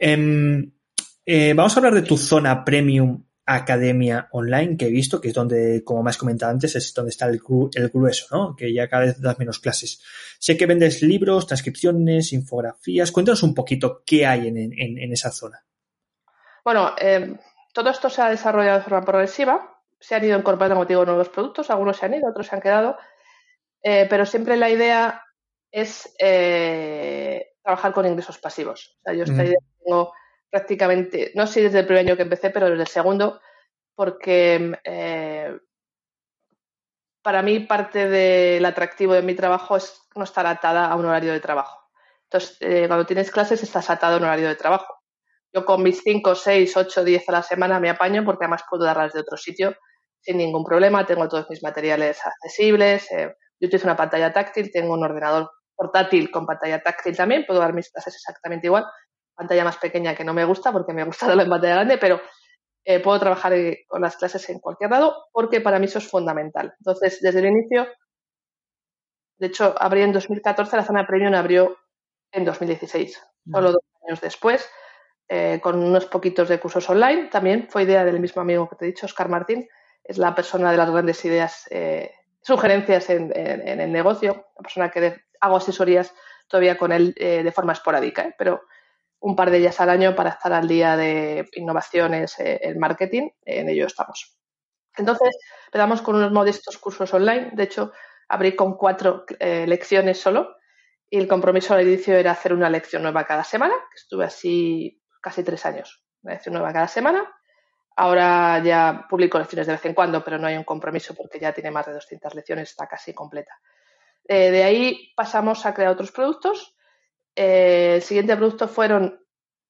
[0.00, 0.72] Em,
[1.24, 5.34] eh, vamos a hablar de tu zona premium academia online que he visto, que es
[5.34, 8.54] donde, como me has comentado antes, es donde está el, grueso, ¿no?
[8.54, 10.02] Que ya cada vez das menos clases.
[10.38, 13.10] Sé que vendes libros, transcripciones, infografías.
[13.10, 15.64] Cuéntanos un poquito qué hay en, esa zona.
[16.62, 17.38] Bueno, em,
[17.72, 19.80] todo esto se ha desarrollado de forma progresiva.
[19.98, 21.70] Se han ido incorporando, como digo, nuevos productos.
[21.70, 22.98] Algunos se han ido, otros se han quedado.
[23.82, 25.22] Eh, pero siempre la idea
[25.70, 28.98] es eh, trabajar con ingresos pasivos.
[28.98, 30.12] O sea, yo esta idea tengo
[30.50, 33.40] prácticamente, no sé desde el primer año que empecé, pero desde el segundo,
[33.94, 35.58] porque eh,
[37.22, 41.32] para mí parte del atractivo de mi trabajo es no estar atada a un horario
[41.32, 41.78] de trabajo.
[42.24, 44.94] Entonces, eh, cuando tienes clases estás atado a un horario de trabajo.
[45.52, 48.84] Yo con mis 5, 6, 8, 10 a la semana me apaño porque además puedo
[48.84, 49.74] darlas de otro sitio
[50.20, 51.06] sin ningún problema.
[51.06, 53.10] Tengo todos mis materiales accesibles.
[53.12, 57.60] Eh, yo utilizo una pantalla táctil, tengo un ordenador portátil con pantalla táctil también, puedo
[57.60, 58.84] dar mis clases exactamente igual
[59.38, 62.20] pantalla más pequeña que no me gusta porque me gusta darlo en pantalla grande, pero
[62.84, 66.08] eh, puedo trabajar eh, con las clases en cualquier lado porque para mí eso es
[66.08, 66.74] fundamental.
[66.78, 67.86] Entonces, desde el inicio,
[69.38, 71.76] de hecho, abrí en 2014, la zona premium abrió
[72.32, 74.68] en 2016, solo dos años después,
[75.28, 77.28] eh, con unos poquitos de cursos online.
[77.28, 79.68] También fue idea del mismo amigo que te he dicho, Oscar Martín,
[80.02, 81.68] es la persona de las grandes ideas,
[82.40, 86.14] sugerencias en, el negocio, la persona que hago asesorías
[86.48, 88.62] todavía con él de forma esporádica, pero
[89.20, 93.30] un par de ellas al año para estar al día de innovaciones eh, en marketing.
[93.44, 94.36] En ello estamos.
[94.96, 97.50] Entonces, empezamos con unos modestos cursos online.
[97.52, 97.92] De hecho,
[98.28, 100.56] abrí con cuatro eh, lecciones solo
[101.10, 105.02] y el compromiso al inicio era hacer una lección nueva cada semana, que estuve así
[105.20, 107.26] casi tres años, una lección nueva cada semana.
[107.96, 111.52] Ahora ya publico lecciones de vez en cuando, pero no hay un compromiso porque ya
[111.52, 113.58] tiene más de 200 lecciones, está casi completa.
[114.24, 116.76] Eh, de ahí pasamos a crear otros productos
[117.40, 119.24] eh, el siguiente producto fueron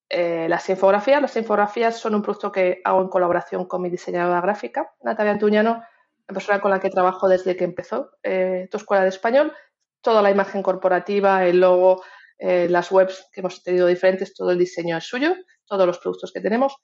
[0.09, 1.21] eh, las infografías.
[1.21, 5.83] Las infografías son un producto que hago en colaboración con mi diseñadora gráfica, Natalia Antuñano,
[6.27, 9.53] la persona con la que trabajo desde que empezó eh, tu escuela de español.
[10.01, 12.03] Toda la imagen corporativa, el logo,
[12.39, 15.35] las webs que hemos tenido diferentes, todo el diseño es suyo,
[15.67, 16.77] todos los productos que tenemos.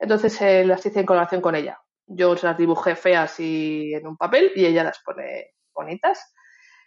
[0.00, 1.80] Entonces las hice en colaboración con ella.
[2.06, 6.34] Yo las dibujé feas y en un papel y ella las pone bonitas.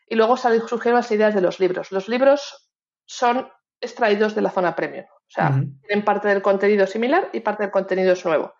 [0.05, 1.93] Y luego surgieron las ideas de los libros.
[1.93, 2.68] Los libros
[3.09, 3.49] son
[3.81, 5.05] extraídos de la zona premium.
[5.09, 8.53] O sea, tienen parte del contenido similar y parte del contenido es nuevo.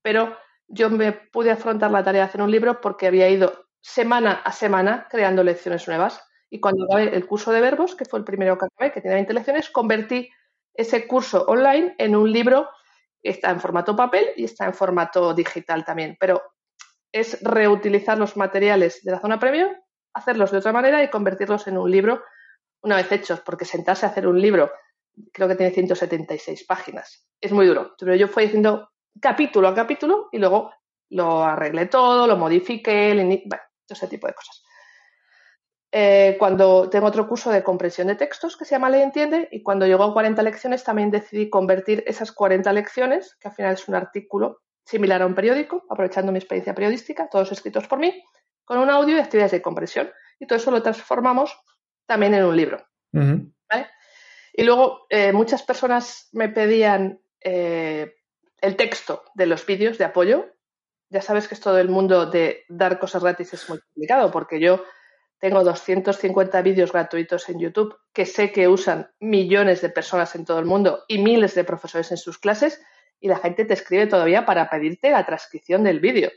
[0.00, 0.36] Pero
[0.68, 4.52] yo me pude afrontar la tarea de hacer un libro porque había ido semana a
[4.52, 6.22] semana creando lecciones nuevas.
[6.48, 9.16] Y cuando acabé el curso de verbos, que fue el primero que acabé, que tenía
[9.16, 10.30] 20 lecciones, convertí
[10.72, 12.68] ese curso online en un libro
[13.20, 16.16] que está en formato papel y está en formato digital también.
[16.20, 16.42] Pero
[17.10, 19.72] es reutilizar los materiales de la zona premium,
[20.14, 22.22] hacerlos de otra manera y convertirlos en un libro
[22.82, 24.70] una vez hechos, porque sentarse a hacer un libro,
[25.32, 27.94] creo que tiene 176 páginas, es muy duro.
[27.98, 30.72] Pero yo fui haciendo capítulo a capítulo y luego
[31.10, 34.62] lo arreglé todo, lo modifiqué, bueno, todo ese tipo de cosas.
[35.92, 39.62] Eh, cuando tengo otro curso de comprensión de textos que se llama Ley Entiende y
[39.62, 43.88] cuando llegó a 40 lecciones también decidí convertir esas 40 lecciones, que al final es
[43.88, 48.22] un artículo similar a un periódico, aprovechando mi experiencia periodística, todos escritos por mí,
[48.64, 50.10] con un audio y actividades de comprensión.
[50.38, 51.58] Y todo eso lo transformamos
[52.06, 52.86] también en un libro.
[54.58, 58.14] Y luego eh, muchas personas me pedían eh,
[58.60, 60.46] el texto de los vídeos de apoyo.
[61.10, 64.82] Ya sabes que esto del mundo de dar cosas gratis es muy complicado porque yo
[65.38, 70.58] tengo 250 vídeos gratuitos en YouTube que sé que usan millones de personas en todo
[70.58, 72.80] el mundo y miles de profesores en sus clases
[73.20, 76.30] y la gente te escribe todavía para pedirte la transcripción del vídeo.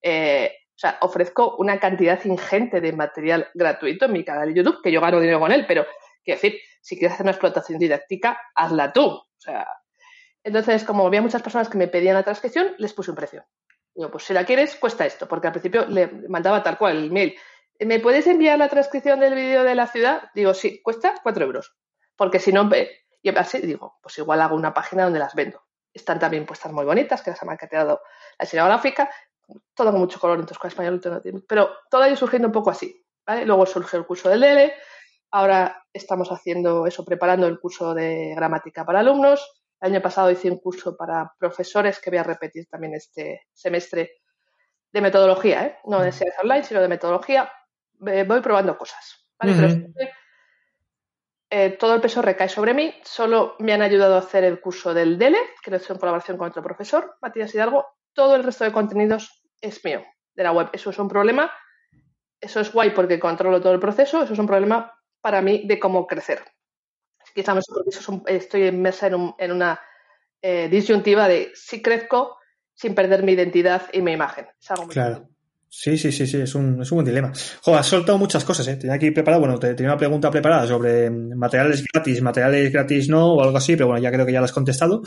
[0.00, 4.82] Eh, o sea, ofrezco una cantidad ingente de material gratuito en mi canal de YouTube,
[4.82, 5.86] que yo gano dinero con él, pero
[6.24, 9.06] Quiero decir, si quieres hacer una explotación didáctica, hazla tú.
[9.06, 9.66] O sea,
[10.42, 13.44] entonces, como había muchas personas que me pedían la transcripción, les puse un precio.
[13.94, 17.04] Digo, pues si la quieres, cuesta esto, porque al principio le mandaba tal cual el
[17.06, 17.36] email.
[17.80, 20.30] ¿Me puedes enviar la transcripción del vídeo de la ciudad?
[20.34, 21.76] Digo, sí, cuesta cuatro euros.
[22.16, 22.68] Porque si no,
[23.22, 25.62] y así digo, pues igual hago una página donde las vendo.
[25.92, 28.00] Están también puestas muy bonitas, que las ha maqueteado
[28.38, 29.10] la diseñadora gráfica,
[29.74, 31.00] todo con mucho color, entonces con español,
[31.46, 33.04] pero todo ha ido surgiendo un poco así.
[33.44, 34.72] Luego surgió el curso del DL,
[35.30, 39.44] ahora estamos haciendo eso, preparando el curso de gramática para alumnos.
[39.80, 44.12] El año pasado hice un curso para profesores que voy a repetir también este semestre
[44.92, 45.78] de metodología, ¿eh?
[45.86, 47.50] no de SEAS online, sino de metodología.
[47.98, 49.26] voy probando cosas.
[51.50, 52.94] Eh, todo el peso recae sobre mí.
[53.04, 55.98] Solo me han ayudado a hacer el curso del DELE, que lo he hecho en
[55.98, 57.86] colaboración con otro profesor, Matías Hidalgo.
[58.14, 60.70] Todo el resto de contenidos es mío, de la web.
[60.72, 61.50] Eso es un problema.
[62.40, 64.22] Eso es guay porque controlo todo el proceso.
[64.22, 66.44] Eso es un problema para mí de cómo crecer.
[67.34, 67.64] Quizás
[68.26, 69.80] estoy inmersa en, una
[70.40, 72.38] eh, disyuntiva de si crezco
[72.74, 74.46] sin perder mi identidad y mi imagen.
[74.88, 75.28] claro.
[75.76, 77.32] Sí, sí, sí, sí, es un, es un buen dilema.
[77.62, 78.76] Jo, has soltado muchas cosas, ¿eh?
[78.76, 83.34] Tenía aquí preparado, bueno, te, tenía una pregunta preparada sobre materiales gratis, materiales gratis no,
[83.34, 85.02] o algo así, pero bueno, ya creo que ya lo has contestado.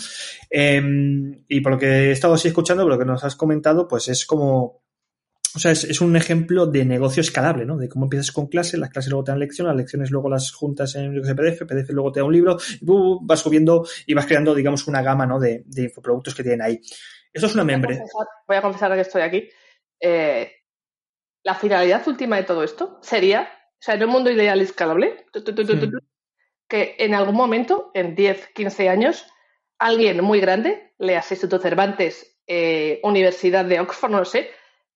[0.50, 3.88] Em, y por lo que he estado así escuchando, por lo que nos has comentado,
[3.88, 4.84] pues es como,
[5.56, 7.78] o sea, es, un ejemplo de negocio escalable, ¿no?
[7.78, 10.52] De cómo empiezas con clases, las clases luego te dan lección, las lecciones luego las
[10.52, 12.86] juntas en PDF, PDF luego te da un libro, y
[13.22, 15.40] vas subiendo y vas creando, digamos, una gama, ¿no?
[15.40, 16.82] De, de infoproductos que tienen ahí.
[17.32, 18.02] Eso es una membre.
[18.48, 19.50] Voy a confesar que estoy aquí.
[20.00, 20.52] Eh,
[21.44, 25.26] la finalidad última de todo esto sería, o sea, en un mundo ideal escalable,
[26.68, 29.26] que en algún momento, en 10, 15 años,
[29.80, 34.52] alguien muy grande, leas Instituto Cervantes, eh, Universidad de Oxford, no lo sé,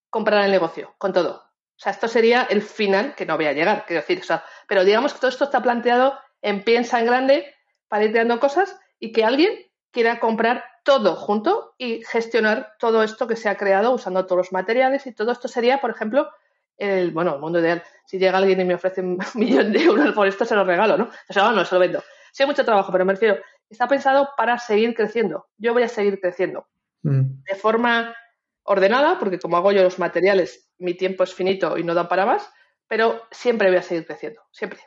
[0.09, 1.35] comprara el negocio, con todo.
[1.35, 4.43] O sea, esto sería el final que no voy a llegar, quiero decir, o sea,
[4.67, 7.55] pero digamos que todo esto está planteado en piensa en grande
[7.89, 9.51] creando cosas y que alguien
[9.91, 14.51] quiera comprar todo junto y gestionar todo esto que se ha creado usando todos los
[14.51, 16.29] materiales y todo esto sería, por ejemplo,
[16.77, 17.83] el, bueno, el mundo ideal.
[18.05, 20.97] Si llega alguien y me ofrece un millón de euros por esto, se lo regalo,
[20.97, 21.09] ¿no?
[21.29, 22.03] O sea, no, se lo vendo.
[22.31, 23.37] Sí, hay mucho trabajo, pero me refiero,
[23.69, 25.47] está pensado para seguir creciendo.
[25.57, 26.67] Yo voy a seguir creciendo.
[27.03, 27.43] Mm.
[27.43, 28.15] De forma
[28.63, 32.25] ordenada, porque como hago yo los materiales, mi tiempo es finito y no da para
[32.25, 32.49] más,
[32.87, 34.79] pero siempre voy a seguir creciendo, siempre.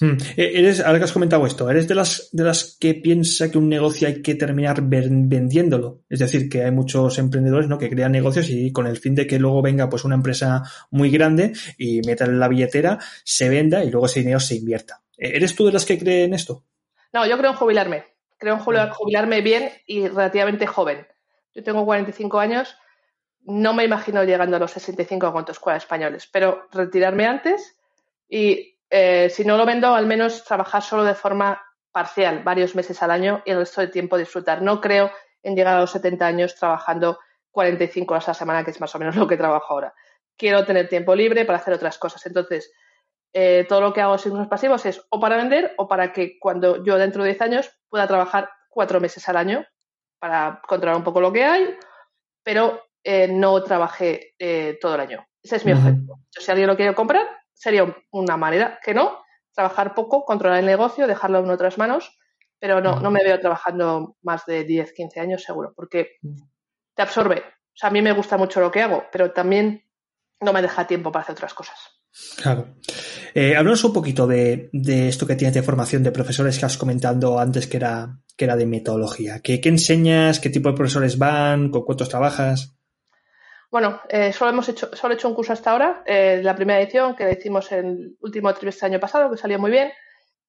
[0.00, 0.16] Hmm.
[0.36, 3.58] Eh, eres, ahora que has comentado esto, ¿eres de las, de las que piensa que
[3.58, 6.02] un negocio hay que terminar vendiéndolo?
[6.08, 7.78] Es decir, que hay muchos emprendedores ¿no?
[7.78, 11.10] que crean negocios y con el fin de que luego venga pues una empresa muy
[11.10, 15.00] grande y meta en la billetera, se venda y luego ese dinero se invierta.
[15.16, 16.64] Eh, ¿Eres tú de las que creen esto?
[17.12, 18.04] No, yo creo en jubilarme.
[18.38, 18.92] Creo en hmm.
[18.92, 21.06] jubilarme bien y relativamente joven.
[21.54, 22.76] Yo tengo 45 años,
[23.42, 27.76] no me imagino llegando a los 65 con escuelas españoles, pero retirarme antes
[28.28, 33.02] y eh, si no lo vendo, al menos trabajar solo de forma parcial, varios meses
[33.02, 34.62] al año y el resto del tiempo disfrutar.
[34.62, 35.10] No creo
[35.42, 37.18] en llegar a los 70 años trabajando
[37.50, 39.92] 45 horas a la semana, que es más o menos lo que trabajo ahora.
[40.36, 42.24] Quiero tener tiempo libre para hacer otras cosas.
[42.24, 42.72] Entonces,
[43.32, 46.38] eh, todo lo que hago sin unos pasivos es o para vender o para que
[46.38, 49.66] cuando yo dentro de 10 años pueda trabajar cuatro meses al año
[50.20, 51.76] para controlar un poco lo que hay,
[52.44, 54.36] pero eh, no trabajé
[54.80, 55.26] todo el año.
[55.42, 56.20] Ese es mi objetivo.
[56.30, 59.18] si alguien lo quiere comprar, sería una manera que no,
[59.54, 62.18] trabajar poco, controlar el negocio, dejarlo en otras manos,
[62.58, 66.18] pero no, no me veo trabajando más de 10, 15 años seguro, porque
[66.94, 67.38] te absorbe.
[67.38, 69.84] O sea, a mí me gusta mucho lo que hago, pero también
[70.40, 71.76] no me deja tiempo para hacer otras cosas.
[72.40, 72.76] Claro.
[73.34, 77.66] Eh, un poquito de, esto que tienes de formación de profesores que has comentado antes
[77.66, 79.40] que era, que era de metodología.
[79.40, 80.38] ¿Qué, ¿Qué enseñas?
[80.38, 81.70] ¿Qué tipo de profesores van?
[81.70, 82.76] ¿Con cuántos trabajas?
[83.74, 86.80] Bueno, eh, solo hemos hecho, solo he hecho un curso hasta ahora, eh, la primera
[86.80, 89.88] edición que hicimos en el último trimestre del año pasado, que salió muy bien.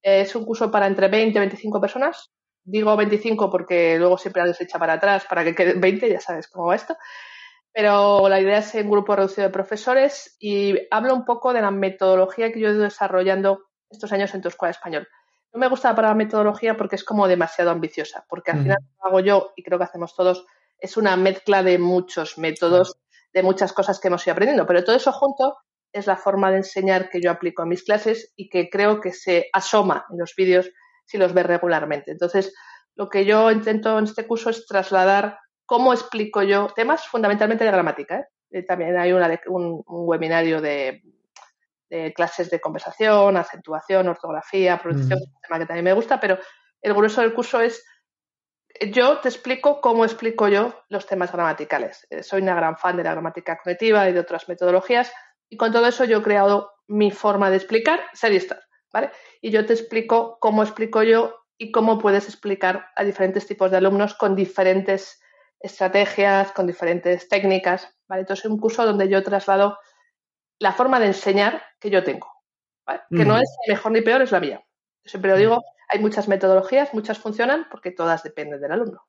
[0.03, 2.31] Eh, es un curso para entre 20 y 25 personas.
[2.63, 6.19] Digo 25 porque luego siempre alguien se echa para atrás para que queden 20, ya
[6.19, 6.97] sabes cómo va esto.
[7.73, 11.71] Pero la idea es un grupo reducido de profesores y hablo un poco de la
[11.71, 15.07] metodología que yo he ido desarrollando estos años en tu escuela español.
[15.51, 19.19] No me gusta la metodología porque es como demasiado ambiciosa, porque al final lo hago
[19.21, 20.45] yo y creo que hacemos todos,
[20.77, 22.99] es una mezcla de muchos métodos
[23.35, 24.65] de muchas cosas que hemos ido aprendiendo.
[24.65, 25.57] Pero todo eso junto
[25.91, 29.11] es la forma de enseñar que yo aplico en mis clases y que creo que
[29.11, 30.71] se asoma en los vídeos
[31.05, 32.11] si los ves regularmente.
[32.11, 32.53] Entonces,
[32.95, 37.71] lo que yo intento en este curso es trasladar cómo explico yo temas fundamentalmente de
[37.71, 38.19] gramática.
[38.19, 38.25] ¿eh?
[38.51, 41.03] Eh, también hay una un, webinario de,
[42.15, 45.35] clases de conversación, acentuación, ortografía, pronunciación, mm.
[45.35, 46.39] un tema que también me gusta, pero
[46.81, 47.85] el grueso del curso es
[48.91, 52.07] yo te explico cómo explico yo los temas gramaticales.
[52.09, 55.11] Eh, soy una gran fan de la gramática cognitiva y de otras metodologías
[55.49, 58.65] y con todo eso yo he creado mi forma de explicar Seriestar.
[58.91, 59.11] ¿vale?
[59.41, 63.77] Y yo te explico cómo explico yo y cómo puedes explicar a diferentes tipos de
[63.77, 65.21] alumnos con diferentes
[65.59, 68.21] estrategias, con diferentes técnicas, ¿vale?
[68.21, 69.77] Entonces es un curso donde yo traslado
[70.59, 72.31] la forma de enseñar que yo tengo,
[73.09, 74.63] Que no es mejor ni peor, es la mía.
[75.03, 79.05] siempre lo digo, hay muchas metodologías, muchas funcionan porque todas dependen del alumno.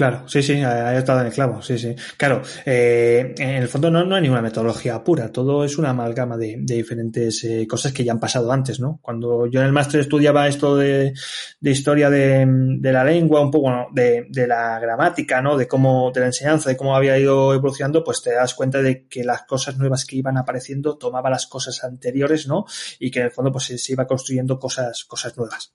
[0.00, 1.94] Claro, sí, sí, ha estado en el clavo, sí, sí.
[2.16, 6.36] Claro, eh, en el fondo no, no, hay ninguna metodología pura, todo es una amalgama
[6.36, 9.00] de, diferentes eh, cosas que ya han pasado antes, ¿no?
[9.02, 11.12] Cuando yo en el máster estudiaba esto de,
[11.60, 15.56] de historia de, de, la lengua, un poco bueno, de, la gramática, ¿no?
[15.56, 19.08] De cómo, de la enseñanza, de cómo había ido evolucionando, pues te das cuenta de
[19.08, 22.64] que las cosas nuevas que iban apareciendo tomaban las cosas anteriores, ¿no?
[23.00, 25.74] Y que en el fondo pues se, iba construyendo cosas, cosas nuevas.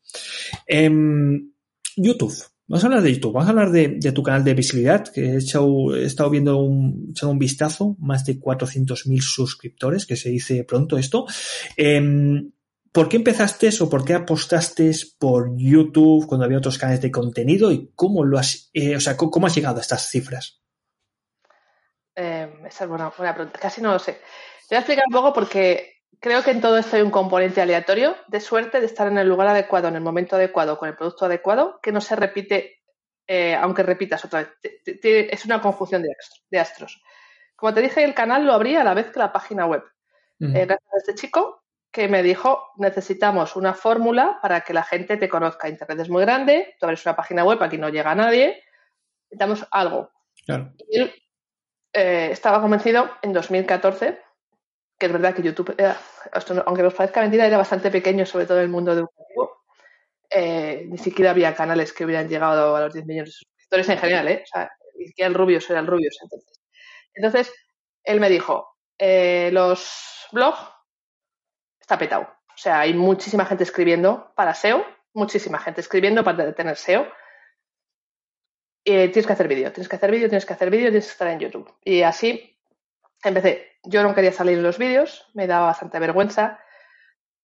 [0.65, 0.89] Eh,
[1.97, 2.54] YouTube.
[2.67, 5.37] Vamos a hablar de YouTube, vamos a hablar de, tu canal de visibilidad, que he,
[5.37, 11.25] estado viendo un, un vistazo, más de 400.000 suscriptores, que se dice pronto esto.
[11.77, 12.51] Em,
[12.91, 17.71] ¿Por qué empezaste o por qué apostaste por YouTube cuando había otros canales de contenido
[17.71, 20.61] y cómo lo has, eh, o sea, cómo has llegado a estas cifras?
[22.15, 24.13] Eh, esa es buena, buena pregunta, casi no lo sé.
[24.13, 27.61] Te voy a explicar un poco porque creo que en todo esto hay un componente
[27.61, 30.95] aleatorio de suerte de estar en el lugar adecuado, en el momento adecuado, con el
[30.95, 32.81] producto adecuado, que no se repite,
[33.27, 34.49] eh, aunque repitas otra vez.
[34.83, 36.03] es una conjunción
[36.49, 37.01] de, astros.
[37.55, 39.83] Como te dije, el canal lo abrí a la vez que la página web.
[40.39, 45.15] Eh, gracias a este chico que me dijo, necesitamos una fórmula para que la gente
[45.15, 45.69] te conozca.
[45.69, 48.61] Internet es muy grande, tú abres una página web, aquí no llega nadie,
[49.29, 50.11] necesitamos algo.
[50.89, 51.13] Y él
[51.93, 54.24] eh, estaba convencido en 2014
[54.97, 55.75] que es verdad que YouTube,
[56.65, 59.63] aunque os parezca mentira, era bastante pequeño, sobre todo en el mundo educativo.
[60.29, 63.97] Eh, ni siquiera había canales que hubieran llegado a los 10 millones de suscriptores en
[63.97, 64.43] general, ¿eh?
[64.43, 66.61] O sea, ni siquiera el Rubius era el Rubius entonces.
[67.13, 67.53] Entonces,
[68.03, 70.59] él me dijo, eh, los blogs
[71.79, 72.23] está petado.
[72.23, 77.07] O sea, hay muchísima gente escribiendo para SEO, muchísima gente escribiendo para tener SEO.
[78.83, 81.11] Y tienes que hacer vídeo, tienes que hacer vídeo, tienes que hacer vídeo, tienes que
[81.11, 81.73] estar en YouTube.
[81.83, 82.54] Y así
[83.29, 83.73] empecé.
[83.83, 86.59] Yo no quería salir en los vídeos, me daba bastante vergüenza.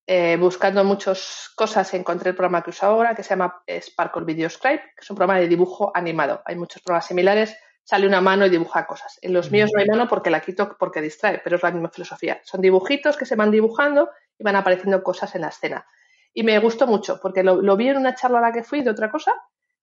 [0.08, 4.50] Eh, buscando muchas cosas encontré el programa que uso ahora, que se llama Sparkle Video
[4.50, 6.41] Scribe, que es un programa de dibujo animado.
[6.46, 9.20] Hay muchos programas similares, sale una mano y dibuja cosas.
[9.22, 11.89] En los míos no hay mano porque la quito porque distrae, pero es la misma
[11.89, 12.41] filosofía.
[12.44, 15.86] Son dibujitos que se van dibujando y van apareciendo cosas en la escena.
[16.34, 18.89] Y me gustó mucho porque lo, vi en una charla a la que fui de
[18.89, 19.34] otra cosa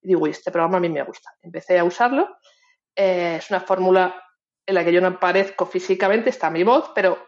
[0.00, 1.34] y digo, este programa a mí me gusta.
[1.42, 2.38] Empecé a usarlo.
[2.94, 4.22] Eh, es una fórmula
[4.68, 7.18] en la que yo no aparezco físicamente, está mi voz, pero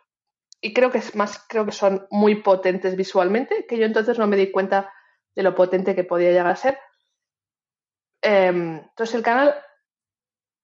[0.61, 4.27] y creo que es más, creo que son muy potentes visualmente, que yo entonces no
[4.27, 4.93] me di cuenta
[5.35, 6.79] de lo potente que podía llegar a ser.
[8.21, 9.55] Em, entonces el canal,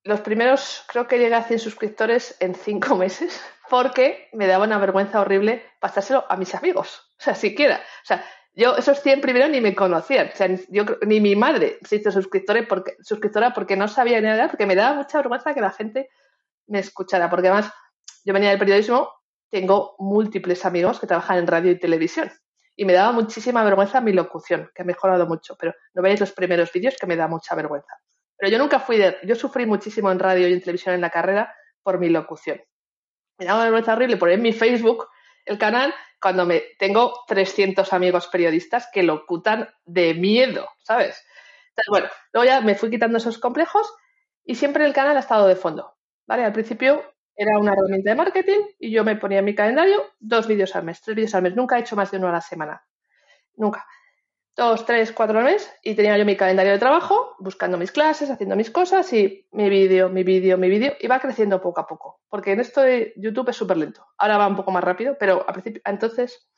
[0.04, 4.76] los primeros, creo que llegué a 100 suscriptores en 5 meses, porque me daba una
[4.76, 7.76] vergüenza horrible pasárselo a mis amigos, o sea, siquiera.
[7.76, 11.78] O sea, yo esos 100 primeros ni me conocían, o sea, yo, ni mi madre
[11.88, 15.54] se hizo suscriptora porque, suscriptora porque no sabía ni nada, porque me daba mucha vergüenza
[15.54, 16.10] que la gente
[16.66, 17.72] me escuchara, porque además
[18.24, 19.12] yo venía del periodismo,
[19.50, 22.30] tengo múltiples amigos que trabajan en radio y televisión
[22.76, 26.32] y me daba muchísima vergüenza mi locución, que ha mejorado mucho, pero no veáis los
[26.32, 27.98] primeros vídeos que me da mucha vergüenza.
[28.36, 31.10] Pero yo nunca fui de, yo sufrí muchísimo en radio y en televisión en la
[31.10, 32.60] carrera por mi locución.
[33.38, 35.08] Me daba vergüenza horrible poner en mi Facebook
[35.46, 41.24] el canal cuando me tengo 300 amigos periodistas que locutan de miedo, ¿sabes?
[41.68, 43.90] Entonces, bueno, luego ya me fui quitando esos complejos
[44.44, 45.95] y siempre el canal ha estado de fondo.
[46.26, 46.44] ¿Vale?
[46.44, 47.02] Al principio
[47.34, 50.84] era una herramienta de marketing y yo me ponía en mi calendario dos vídeos al
[50.84, 51.54] mes, tres vídeos al mes.
[51.54, 52.82] Nunca he hecho más de uno a la semana.
[53.54, 53.86] Nunca.
[54.56, 58.30] Dos, tres, cuatro al mes y tenía yo mi calendario de trabajo, buscando mis clases,
[58.30, 61.86] haciendo mis cosas y mi vídeo, mi vídeo, mi vídeo y va creciendo poco a
[61.86, 62.22] poco.
[62.28, 64.06] Porque en esto de YouTube es súper lento.
[64.16, 66.48] Ahora va un poco más rápido, pero al principio, entonces,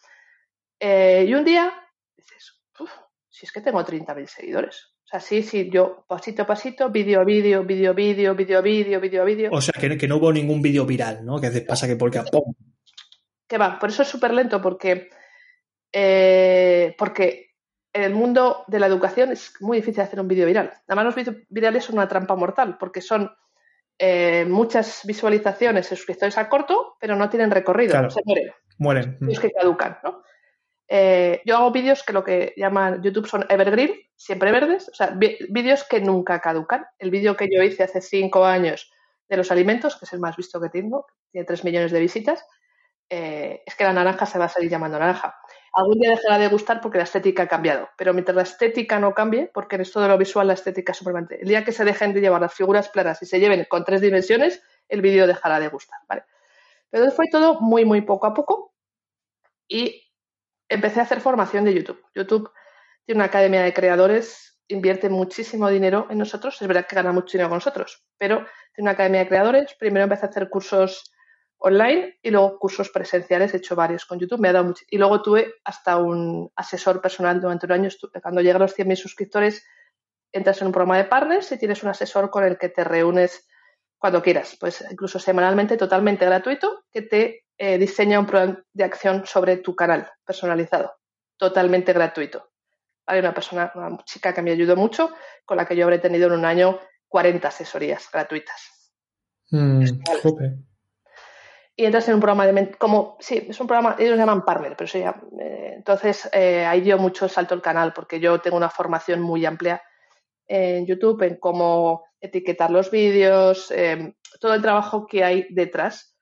[0.78, 1.72] eh, y un día
[2.16, 2.62] dices,
[3.28, 4.94] si es que tengo 30.000 seguidores.
[5.08, 8.58] O sea, sí, sí, yo pasito a pasito, vídeo a vídeo, vídeo a vídeo, vídeo
[8.58, 9.50] a vídeo, vídeo a vídeo.
[9.50, 11.40] O sea, que, que, no hubo ningún vídeo viral, ¿no?
[11.40, 12.52] Que pasa que porque ¡pum!
[13.46, 15.08] Que va, por eso es súper lento, porque,
[15.90, 17.54] eh, porque
[17.94, 20.74] en el mundo de la educación es muy difícil hacer un vídeo viral.
[20.86, 23.30] Además, los vídeos virales son una trampa mortal, porque son
[23.98, 28.10] eh, muchas visualizaciones, suscriptores a corto, pero no tienen recorrido, claro.
[28.10, 28.50] se mueren.
[28.76, 29.18] Mueren.
[29.26, 30.22] Es que caducan, ¿no?
[30.88, 35.14] Eh, yo hago vídeos que lo que llaman YouTube son evergreen, siempre verdes, o sea,
[35.16, 36.86] vídeos que nunca caducan.
[36.98, 38.90] El vídeo que yo hice hace cinco años
[39.28, 42.44] de los alimentos, que es el más visto que tengo, tiene tres millones de visitas,
[43.10, 45.36] eh, es que la naranja se va a seguir llamando naranja.
[45.74, 49.14] Algún día dejará de gustar porque la estética ha cambiado, pero mientras la estética no
[49.14, 51.84] cambie, porque en esto de lo visual la estética es supermente, el día que se
[51.84, 55.60] dejen de llevar las figuras planas y se lleven con tres dimensiones, el vídeo dejará
[55.60, 56.24] de gustar, ¿vale?
[56.90, 58.72] Pero fue todo muy, muy poco a poco
[59.68, 60.07] y
[60.68, 62.02] empecé a hacer formación de YouTube.
[62.14, 62.50] YouTube
[63.04, 66.60] tiene una academia de creadores, invierte muchísimo dinero en nosotros.
[66.60, 68.38] Es verdad que gana mucho dinero con nosotros, pero
[68.74, 69.74] tiene una academia de creadores.
[69.78, 71.10] Primero empecé a hacer cursos
[71.58, 73.54] online y luego cursos presenciales.
[73.54, 74.40] He hecho varios con YouTube.
[74.40, 74.84] Me ha dado mucho.
[74.90, 77.88] Y luego tuve hasta un asesor personal durante un año.
[78.22, 79.64] Cuando llegan los 100.000 suscriptores,
[80.32, 83.48] entras en un programa de partners y tienes un asesor con el que te reúnes
[83.98, 89.26] cuando quieras, pues incluso semanalmente, totalmente gratuito, que te eh, diseña un plan de acción
[89.26, 90.94] sobre tu canal personalizado,
[91.36, 92.50] totalmente gratuito.
[93.06, 95.10] Hay una persona, una chica que me ayudó mucho,
[95.44, 96.78] con la que yo habré tenido en un año
[97.08, 98.92] 40 asesorías gratuitas.
[99.50, 99.84] Mm,
[101.74, 104.88] y entras en un programa de como sí es un programa ellos llaman partner pero
[104.88, 109.22] sí, eh, entonces eh, ahí dio mucho salto el canal porque yo tengo una formación
[109.22, 109.80] muy amplia
[110.48, 116.16] en YouTube en cómo etiquetar los vídeos, em, todo el trabajo que hay detrás.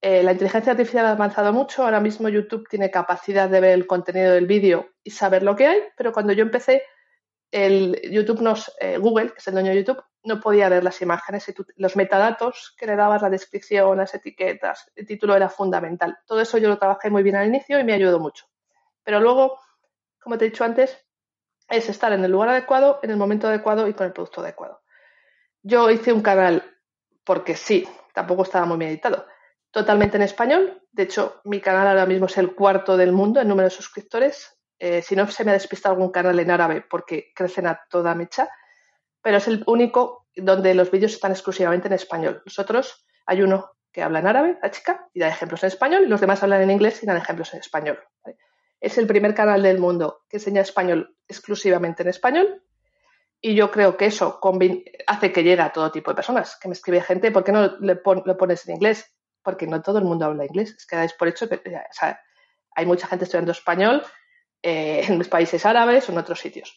[0.00, 1.82] Eh, la inteligencia artificial ha avanzado mucho.
[1.82, 5.66] Ahora mismo YouTube tiene capacidad de ver el contenido del vídeo y saber lo que
[5.66, 6.82] hay, pero cuando yo empecé,
[7.50, 11.00] el YouTube nos, eh, Google, que es el dueño de YouTube, no podía ver las
[11.00, 16.18] imágenes y los metadatos que le dabas, la descripción, las etiquetas, el título era fundamental.
[16.26, 18.46] Todo eso yo lo trabajé muy bien al inicio y me ayudó mucho.
[19.02, 19.58] Pero luego,
[20.20, 20.98] como te he dicho antes,
[21.68, 24.82] es estar en el lugar adecuado, en el momento adecuado y con el producto adecuado.
[25.62, 26.62] Yo hice un canal
[27.24, 29.26] porque sí, tampoco estaba muy meditado,
[29.70, 30.82] totalmente en español.
[30.92, 34.58] De hecho, mi canal ahora mismo es el cuarto del mundo en número de suscriptores.
[34.78, 38.14] Eh, si no se me ha despistado algún canal en árabe porque crecen a toda
[38.14, 38.48] mecha,
[39.22, 42.42] pero es el único donde los vídeos están exclusivamente en español.
[42.44, 46.08] Nosotros hay uno que habla en árabe, la chica, y da ejemplos en español, y
[46.08, 47.98] los demás hablan en inglés y dan ejemplos en español.
[48.80, 52.62] Es el primer canal del mundo que enseña español exclusivamente en español.
[53.40, 54.40] Y yo creo que eso
[55.06, 56.56] hace que llegue a todo tipo de personas.
[56.60, 59.12] Que me escribe gente, ¿por qué no le lo pones en inglés?
[59.48, 60.74] Porque no todo el mundo habla inglés.
[60.76, 61.62] Es que por hecho que
[62.76, 64.04] hay mucha gente estudiando español
[64.62, 66.76] eh, en los países árabes o en otros sitios.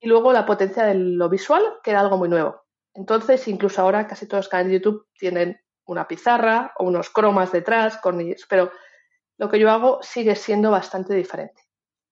[0.00, 2.64] Y luego la potencia de lo visual, que era algo muy nuevo.
[2.92, 7.52] Entonces, incluso ahora casi todos los canales de YouTube tienen una pizarra o unos cromas
[7.52, 8.72] detrás, con, pero
[9.36, 11.62] lo que yo hago sigue siendo bastante diferente.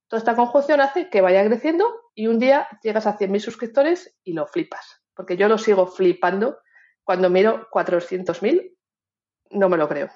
[0.07, 4.35] Toda esta conjunción hace que vaya creciendo y un día llegas a 100.000 suscriptores y
[4.35, 5.03] lo flipas.
[5.17, 6.61] Porque yo lo sigo flipando
[7.03, 8.76] cuando miro 400.000,
[9.51, 10.11] no me lo creo.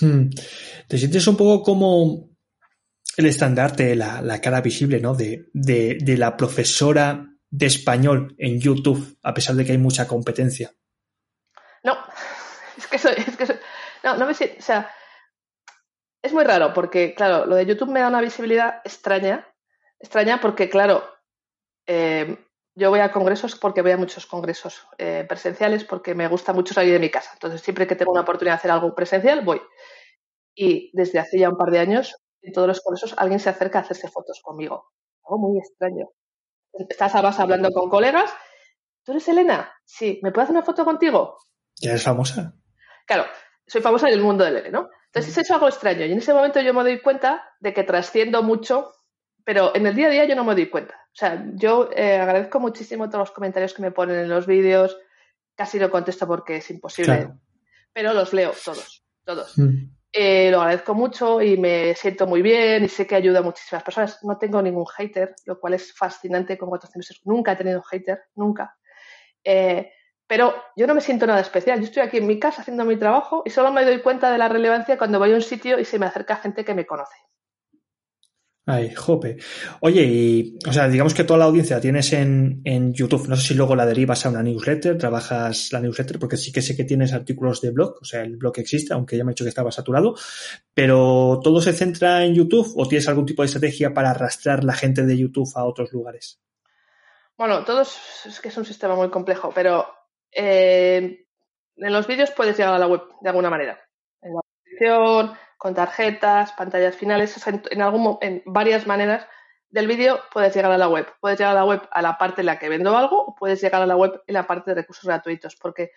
[0.00, 0.30] Hmm.
[0.88, 2.30] Te sientes un poco como
[3.16, 5.14] el estandarte, la, la cara visible, ¿no?
[5.14, 10.72] De, de, la profesora de español en YouTube, a pesar de que hay mucha competencia.
[11.82, 11.98] No,
[12.78, 13.58] es que soy, es que
[14.04, 14.90] no, no me siento, o sea,
[16.22, 19.46] es muy raro porque, claro, lo de YouTube me da una visibilidad extraña.
[19.98, 21.04] Extraña porque, claro,
[21.86, 22.38] eh,
[22.80, 26.72] yo voy a congresos porque voy a muchos congresos eh, presenciales porque me gusta mucho
[26.72, 27.30] salir de mi casa.
[27.34, 29.60] Entonces, siempre que tengo una oportunidad de hacer algo presencial, voy.
[30.54, 33.78] Y desde hace ya un par de años, en todos los congresos, alguien se acerca
[33.78, 34.92] a hacerse fotos conmigo.
[35.24, 36.08] Algo muy extraño.
[36.72, 38.32] Estás hablando con colegas.
[39.04, 39.70] ¿Tú eres Elena?
[39.84, 40.18] Sí.
[40.22, 41.36] ¿Me puedo hacer una foto contigo?
[41.82, 42.54] Ya eres famosa.
[43.06, 43.26] Claro,
[43.66, 44.88] soy famosa en el mundo del L, ¿no?
[45.12, 48.42] Entonces es algo extraño y en ese momento yo me doy cuenta de que trasciendo
[48.42, 48.92] mucho,
[49.44, 50.99] pero en el día a día yo no me doy cuenta.
[51.12, 54.96] O sea, yo eh, agradezco muchísimo todos los comentarios que me ponen en los vídeos,
[55.54, 57.32] casi no contesto porque es imposible,
[57.92, 59.58] pero los leo todos, todos.
[59.58, 59.90] Mm.
[60.12, 63.82] Eh, lo agradezco mucho y me siento muy bien y sé que ayuda a muchísimas
[63.84, 64.18] personas.
[64.24, 68.76] No tengo ningún hater, lo cual es fascinante con 400 Nunca he tenido hater, nunca.
[69.44, 69.92] Eh,
[70.26, 71.78] pero yo no me siento nada especial.
[71.78, 74.38] Yo estoy aquí en mi casa haciendo mi trabajo y solo me doy cuenta de
[74.38, 77.16] la relevancia cuando voy a un sitio y se me acerca gente que me conoce.
[78.70, 79.36] Ay, jope.
[79.80, 83.28] Oye, y, o sea, digamos que toda la audiencia la tienes en, YouTube.
[83.28, 86.62] No sé si luego la derivas a una newsletter, trabajas la newsletter, porque sí que
[86.62, 89.34] sé que tienes artículos de blog, o sea, el blog existe, aunque ya me he
[89.34, 90.14] dicho que estaba saturado.
[90.72, 94.74] Pero ¿todo se centra en YouTube o tienes algún tipo de estrategia para arrastrar la
[94.74, 96.40] gente de YouTube a otros lugares?
[97.36, 99.86] Bueno, todo es que es un sistema muy complejo, pero
[100.30, 101.26] eh,
[101.76, 103.80] en los vídeos puedes llegar a la web de alguna manera.
[104.80, 109.26] En descripción, con tarjetas, pantallas finales, en, algún, en varias maneras
[109.68, 111.06] del vídeo puedes llegar a la web.
[111.20, 113.60] Puedes llegar a la web a la parte en la que vendo algo o puedes
[113.60, 115.90] llegar a la web en la parte de recursos gratuitos, porque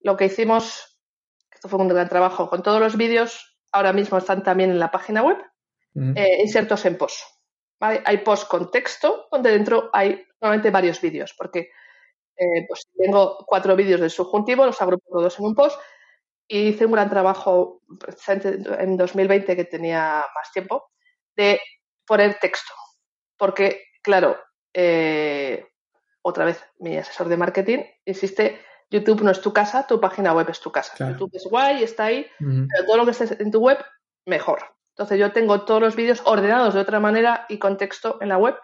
[0.00, 1.00] lo que hicimos,
[1.50, 4.90] esto fue un gran trabajo, con todos los vídeos, ahora mismo están también en la
[4.90, 5.38] página web,
[6.14, 7.18] eh, insertos en post.
[7.80, 11.70] Hay post con texto, donde dentro hay normalmente varios vídeos, porque
[12.36, 15.80] eh, pues tengo cuatro vídeos del subjuntivo, los agrupo todos en un post
[16.50, 17.82] hice un gran trabajo
[18.78, 20.90] en 2020 que tenía más tiempo
[21.36, 21.60] de
[22.06, 22.72] poner texto.
[23.36, 24.38] Porque, claro,
[24.74, 25.66] eh,
[26.22, 30.50] otra vez mi asesor de marketing insiste, YouTube no es tu casa, tu página web
[30.50, 30.92] es tu casa.
[30.98, 33.78] YouTube es guay, está ahí, pero todo lo que esté en tu web,
[34.26, 34.60] mejor.
[34.96, 38.38] Entonces yo tengo todos los vídeos ordenados de otra manera y con texto en la
[38.38, 38.56] web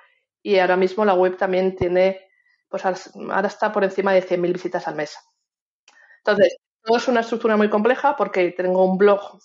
[0.43, 2.21] y ahora mismo la web también tiene,
[2.69, 5.17] pues ahora está por encima de 100.000 visitas al mes.
[6.19, 6.57] Entonces,
[6.87, 9.41] todo es una estructura muy compleja porque tengo un blog,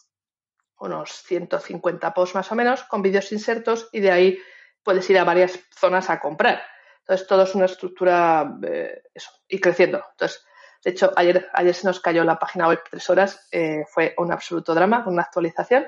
[0.79, 4.39] unos 150 posts más o menos, con vídeos insertos y de ahí
[4.83, 6.61] puedes ir a varias zonas a comprar.
[6.99, 10.03] Entonces, todo es una estructura eh, eso, y creciendo.
[10.11, 10.45] Entonces,
[10.83, 14.31] de hecho, ayer, ayer se nos cayó la página web tres horas, eh, fue un
[14.31, 15.87] absoluto drama con una actualización.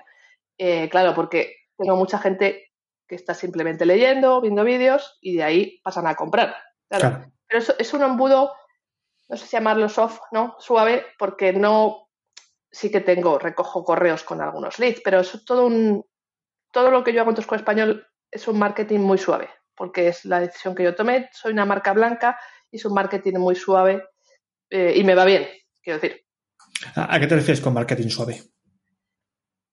[0.57, 2.71] Eh, claro, porque tengo mucha gente
[3.07, 6.55] que está simplemente leyendo, viendo vídeos y de ahí pasan a comprar.
[6.89, 7.25] Claro.
[7.47, 8.53] Pero eso es un embudo
[9.33, 10.55] no sé si llamarlo soft, ¿no?
[10.59, 12.07] Suave, porque no,
[12.71, 16.05] sí que tengo, recojo correos con algunos leads, pero es todo un,
[16.69, 20.23] todo lo que yo hago en Tosco Español es un marketing muy suave, porque es
[20.25, 24.03] la decisión que yo tomé, soy una marca blanca y es un marketing muy suave
[24.69, 25.47] eh, y me va bien,
[25.81, 26.23] quiero decir.
[26.95, 28.39] ¿A qué te refieres con marketing suave?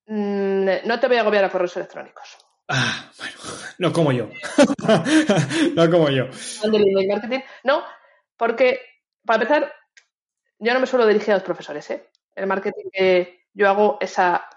[0.07, 2.39] Mm, no te voy a agobiar a correos electrónicos.
[2.67, 3.35] Ah, bueno,
[3.77, 4.31] no como yo.
[5.75, 6.29] no como yo.
[7.65, 7.83] No,
[8.39, 8.90] porque
[9.25, 9.75] para empezar,
[10.59, 11.91] yo no me suelo dirigir a los profesores.
[11.91, 12.11] ¿eh?
[12.35, 14.49] El marketing que yo hago es a,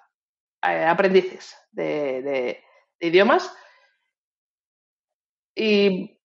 [0.62, 2.64] aprendices de,
[3.00, 3.54] idiomas.
[5.56, 6.20] Y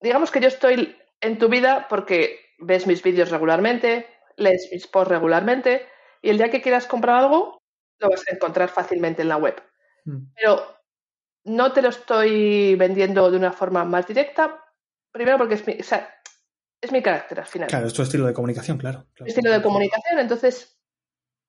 [0.00, 4.06] digamos que yo estoy en tu vida porque ves mis vídeos regularmente,
[4.36, 5.86] lees mis posts regularmente
[6.22, 7.58] y el día que quieras comprar algo
[8.00, 9.62] lo vas a encontrar fácilmente en la web.
[10.04, 10.32] Mm.
[10.34, 10.78] Pero
[11.44, 14.64] no te lo estoy vendiendo de una forma más directa,
[15.12, 15.78] primero porque es mi,
[16.80, 17.68] es mi carácter al final.
[17.68, 19.06] Claro, es tu estilo de comunicación, claro.
[19.24, 20.78] Estilo de comunicación, entonces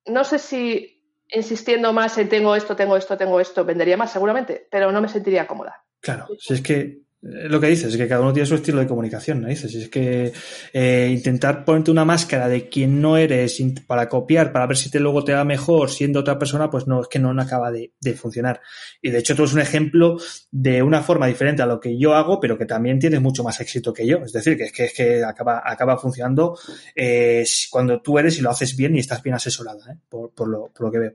[0.05, 0.95] no sé si
[1.31, 5.07] insistiendo más en tengo esto, tengo esto, tengo esto, vendería más seguramente, pero no me
[5.07, 5.85] sentiría cómoda.
[6.01, 8.87] Claro, si es que lo que dices, es que cada uno tiene su estilo de
[8.87, 9.49] comunicación, ¿no?
[9.49, 10.31] Dices, es que
[10.71, 15.01] eh, intentar ponerte una máscara de quien no eres para copiar, para ver si te
[15.01, 18.61] luego te va mejor siendo otra persona, pues no, es que no, acaba de, funcionar.
[19.01, 20.17] Y de hecho tú eres un ejemplo
[20.49, 23.59] de una forma diferente a lo que yo hago, pero que también tienes mucho más
[23.59, 24.19] éxito que yo.
[24.19, 26.57] Es decir, que es que, es que acaba, acaba funcionando
[26.95, 29.97] eh, cuando tú eres y lo haces bien y estás bien asesorada, ¿eh?
[30.07, 31.13] por, por, lo, por lo que veo.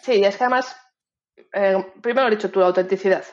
[0.00, 0.76] Sí, es que además,
[2.00, 3.24] primero he dicho tu autenticidad.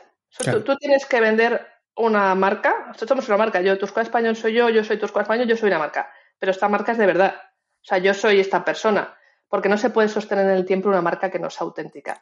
[0.66, 4.70] tú tienes que vender una marca, nosotros somos una marca, yo Tusco Español soy yo,
[4.70, 7.36] yo soy Tusco Español, yo soy una marca, pero esta marca es de verdad.
[7.36, 9.18] O sea, yo soy esta persona,
[9.48, 12.22] porque no se puede sostener en el tiempo una marca que no es auténtica.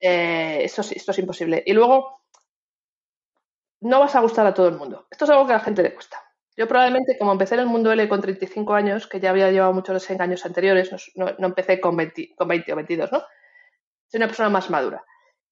[0.00, 1.62] Eh, esto, esto es imposible.
[1.66, 2.22] Y luego,
[3.80, 5.06] no vas a gustar a todo el mundo.
[5.10, 6.22] Esto es algo que a la gente le cuesta.
[6.56, 9.72] Yo probablemente, como empecé en el mundo L con 35 años, que ya había llevado
[9.72, 13.20] muchos desengaños anteriores, no, empecé con 20, con 20 o 22, ¿no?
[14.08, 15.04] Soy una persona más madura.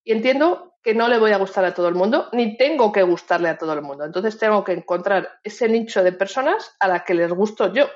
[0.07, 3.03] Y entiendo que no le voy a gustar a todo el mundo, ni tengo que
[3.03, 4.05] gustarle a todo el mundo.
[4.05, 7.89] Entonces tengo que encontrar ese nicho de personas a la que les gusto yo.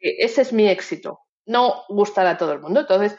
[0.00, 2.80] Ese es mi éxito, no gustar a todo el mundo.
[2.80, 3.18] Entonces,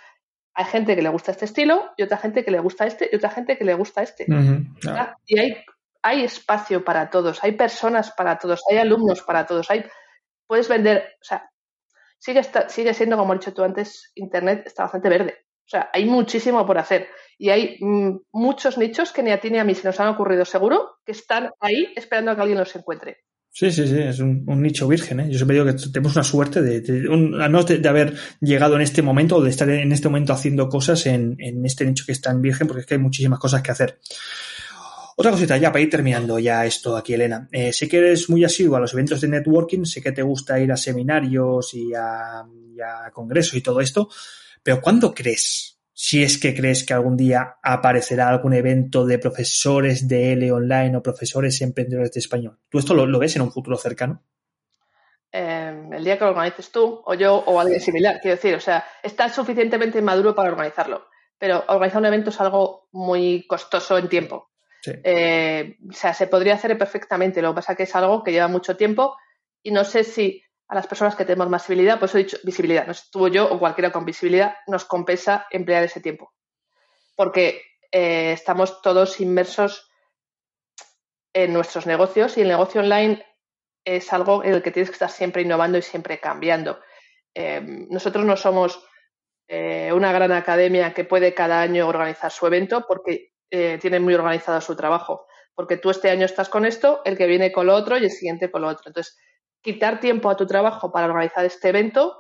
[0.56, 3.16] hay gente que le gusta este estilo y otra gente que le gusta este y
[3.16, 4.26] otra gente que le gusta este.
[5.28, 5.64] Y hay,
[6.02, 9.86] hay espacio para todos, hay personas para todos, hay alumnos para todos, hay,
[10.48, 11.48] puedes vender, o sea,
[12.18, 15.45] sigue, sigue siendo, como he dicho tú antes, Internet está bastante verde.
[15.66, 17.08] O sea, hay muchísimo por hacer
[17.38, 20.10] y hay mm, muchos nichos que ni a ti ni a mí se nos han
[20.10, 23.24] ocurrido seguro que están ahí esperando a que alguien los encuentre.
[23.50, 25.22] Sí, sí, sí, es un, nicho virgen.
[25.22, 25.28] ¿eh?
[25.30, 29.38] Yo siempre digo que tenemos una suerte de, de, de, haber llegado en este momento
[29.38, 32.68] o de estar en este momento haciendo cosas en, este nicho que es tan virgen
[32.68, 34.00] porque es que hay muchísimas cosas que hacer.
[35.16, 37.48] Otra cosita ya para ir terminando ya esto aquí, Elena.
[37.50, 40.60] Eh, sé que eres muy asiduo a los eventos de networking, sé que te gusta
[40.60, 42.46] ir a seminarios y a
[43.14, 44.10] congresos y todo esto.
[44.66, 50.08] Pero ¿cuándo crees, si es que crees que algún día aparecerá algún evento de profesores
[50.08, 52.58] de L online o profesores emprendedores de español?
[52.68, 54.24] ¿Tú esto lo, ves en un futuro cercano?
[55.32, 58.60] Em, el día que lo organices tú o yo o alguien similar, quiero decir, o
[58.60, 64.10] sea, estás suficientemente maduro para organizarlo, pero organizar un evento es algo muy costoso en
[64.10, 64.50] tiempo.
[65.04, 68.32] Eh, o sea, se podría hacer perfectamente, lo que pasa es que es algo que
[68.32, 69.16] lleva mucho tiempo
[69.62, 72.86] y no sé si a las personas que tenemos más visibilidad, pues he dicho visibilidad,
[72.86, 76.34] no estuvo yo o cualquiera con visibilidad, nos compensa emplear ese tiempo.
[77.16, 77.62] Porque
[77.92, 79.90] eh, estamos todos inmersos
[81.34, 83.24] en nuestros negocios y el negocio online
[83.86, 86.80] es algo en el que tienes que estar siempre innovando y siempre cambiando.
[87.36, 88.84] Eh, nosotros no somos
[89.48, 94.60] eh, una gran academia que puede cada año organizar su evento porque tiene muy organizado
[94.60, 95.28] su trabajo.
[95.54, 98.12] Porque tú este año estás con esto, el que viene con lo otro y el
[98.12, 98.84] siguiente con lo otro.
[98.88, 99.18] Entonces,
[99.66, 102.20] quitar tiempo a tu trabajo para organizar este evento,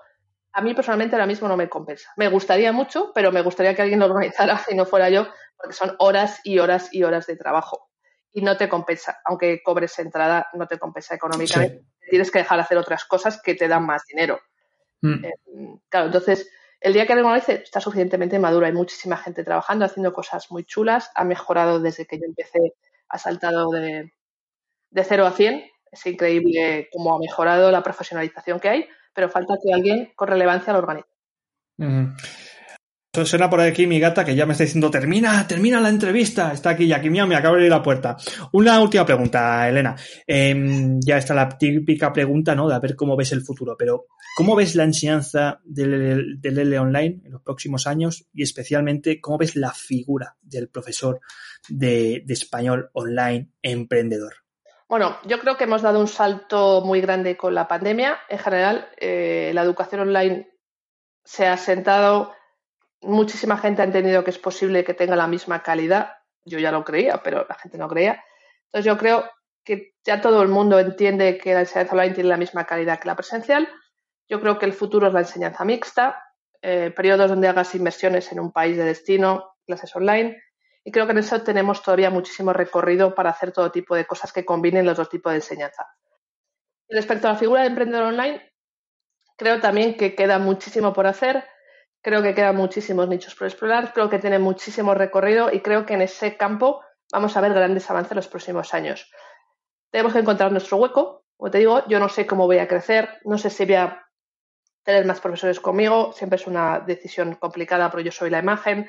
[0.51, 2.09] a mí personalmente ahora mismo no me compensa.
[2.17, 5.75] Me gustaría mucho, pero me gustaría que alguien lo organizara y no fuera yo, porque
[5.75, 7.91] son horas y horas y horas de trabajo.
[8.33, 11.85] Y no te compensa, aunque cobres entrada, no te compensa económicamente.
[12.09, 14.39] Tienes que dejar de hacer otras cosas que te dan más dinero.
[15.01, 15.23] Mm.
[15.23, 15.33] Eh,
[15.87, 16.49] claro, entonces
[16.81, 18.65] el día que regularice está suficientemente maduro.
[18.65, 21.11] Hay muchísima gente trabajando, haciendo cosas muy chulas.
[21.13, 22.73] Ha mejorado desde que yo empecé,
[23.07, 24.13] ha saltado de,
[24.89, 25.74] de 0 a 100.
[25.95, 30.73] Es increíble cómo ha mejorado la profesionalización que hay, pero falta que alguien con relevancia
[30.73, 31.07] lo organice.
[33.23, 36.51] Suena por aquí mi gata que ya me está diciendo, termina, termina la entrevista.
[36.51, 38.17] Está aquí, y aquí mío, me acaba de abrir la puerta.
[38.51, 39.95] Una última pregunta, Elena.
[40.27, 42.67] Em, ya está la típica pregunta, ¿no?
[42.67, 43.77] De a ver cómo ves el futuro.
[43.79, 48.27] Pero, ¿cómo ves la enseñanza del, del L online en los próximos años?
[48.33, 51.21] Y especialmente, ¿cómo ves la figura del profesor
[51.69, 54.44] de, español online emprendedor?
[54.88, 58.19] Bueno, yo creo que hemos dado un salto muy grande con la pandemia.
[58.29, 60.49] En general, eh, la educación online
[61.23, 62.36] se ha sentado
[63.05, 66.13] muchísima gente ha entendido que es posible que tenga la misma calidad.
[66.43, 68.23] Yo ya lo creía, pero la gente no creía.
[68.65, 69.29] Entonces yo creo
[69.63, 73.07] que ya todo el mundo entiende que la enseñanza online tiene la misma calidad que
[73.07, 73.67] la presencial.
[74.27, 76.23] Yo creo que el futuro es la enseñanza mixta,
[76.61, 80.38] eh, periodos donde hagas inversiones en un país de destino, clases online.
[80.86, 84.31] Y creo que en eso tenemos todavía muchísimo recorrido para hacer todo tipo de cosas
[84.31, 85.88] que combinen los dos tipos de enseñanza.
[86.88, 88.53] Respecto a la figura de emprendedor online,
[89.36, 91.43] creo también que queda muchísimo por hacer
[92.05, 95.95] Creo que quedan muchísimos nichos por explorar, creo que tiene muchísimo recorrido y creo que
[95.95, 99.11] en ese campo vamos a ver grandes avances en los próximos años.
[99.89, 101.25] Tenemos que encontrar nuestro hueco.
[101.36, 104.05] Como te digo, yo no sé cómo voy a crecer, no sé si voy a
[104.83, 108.88] tener más profesores conmigo, siempre es una decisión complicada porque yo soy la imagen,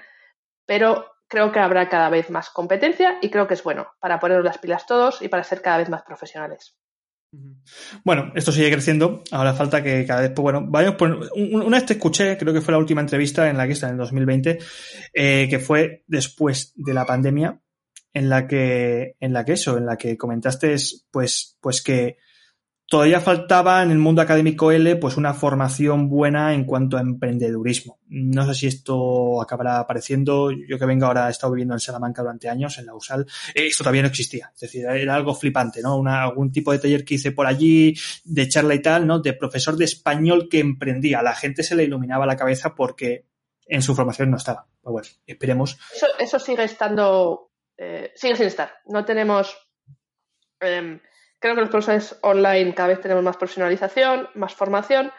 [0.67, 4.43] pero creo que habrá cada vez más competencia y creo que es bueno para poner
[4.43, 6.77] las pilas todos y para ser cada vez más profesionales.
[8.05, 9.23] Bueno, esto sigue creciendo.
[9.31, 11.29] Ahora falta que cada vez, pues bueno, vayamos por.
[11.35, 13.93] Una vez te escuché, creo que fue la última entrevista en la que está en
[13.93, 14.59] el 2020,
[15.13, 17.61] eh, que fue después de la pandemia,
[18.13, 20.77] en la que, en la que eso, en la que comentaste,
[21.11, 22.17] pues, pues que
[22.89, 27.99] Todavía faltaba en el mundo académico L pues una formación buena en cuanto a emprendedurismo.
[28.07, 30.53] No sé si esto acabará apareciendo.
[30.53, 33.27] Yo que vengo ahora, he estado viviendo en Salamanca durante años, en la USAL.
[33.55, 34.53] Esto todavía no existía.
[34.55, 35.97] Es decir, era algo flipante, ¿no?
[35.97, 37.93] Una, algún tipo de taller que hice por allí,
[38.25, 39.19] de charla y tal, ¿no?
[39.19, 41.23] De profesor de español que emprendía.
[41.23, 43.27] La gente se le iluminaba la cabeza porque
[43.67, 44.65] en su formación no estaba.
[44.81, 45.77] Pues bueno, esperemos.
[46.21, 48.75] Eso, sigue estando, eh, sigue sin estar.
[48.87, 49.57] No tenemos...
[50.61, 51.01] Em,
[51.39, 55.13] Creo que los profesores online cada vez tenemos más profesionalización, más formación,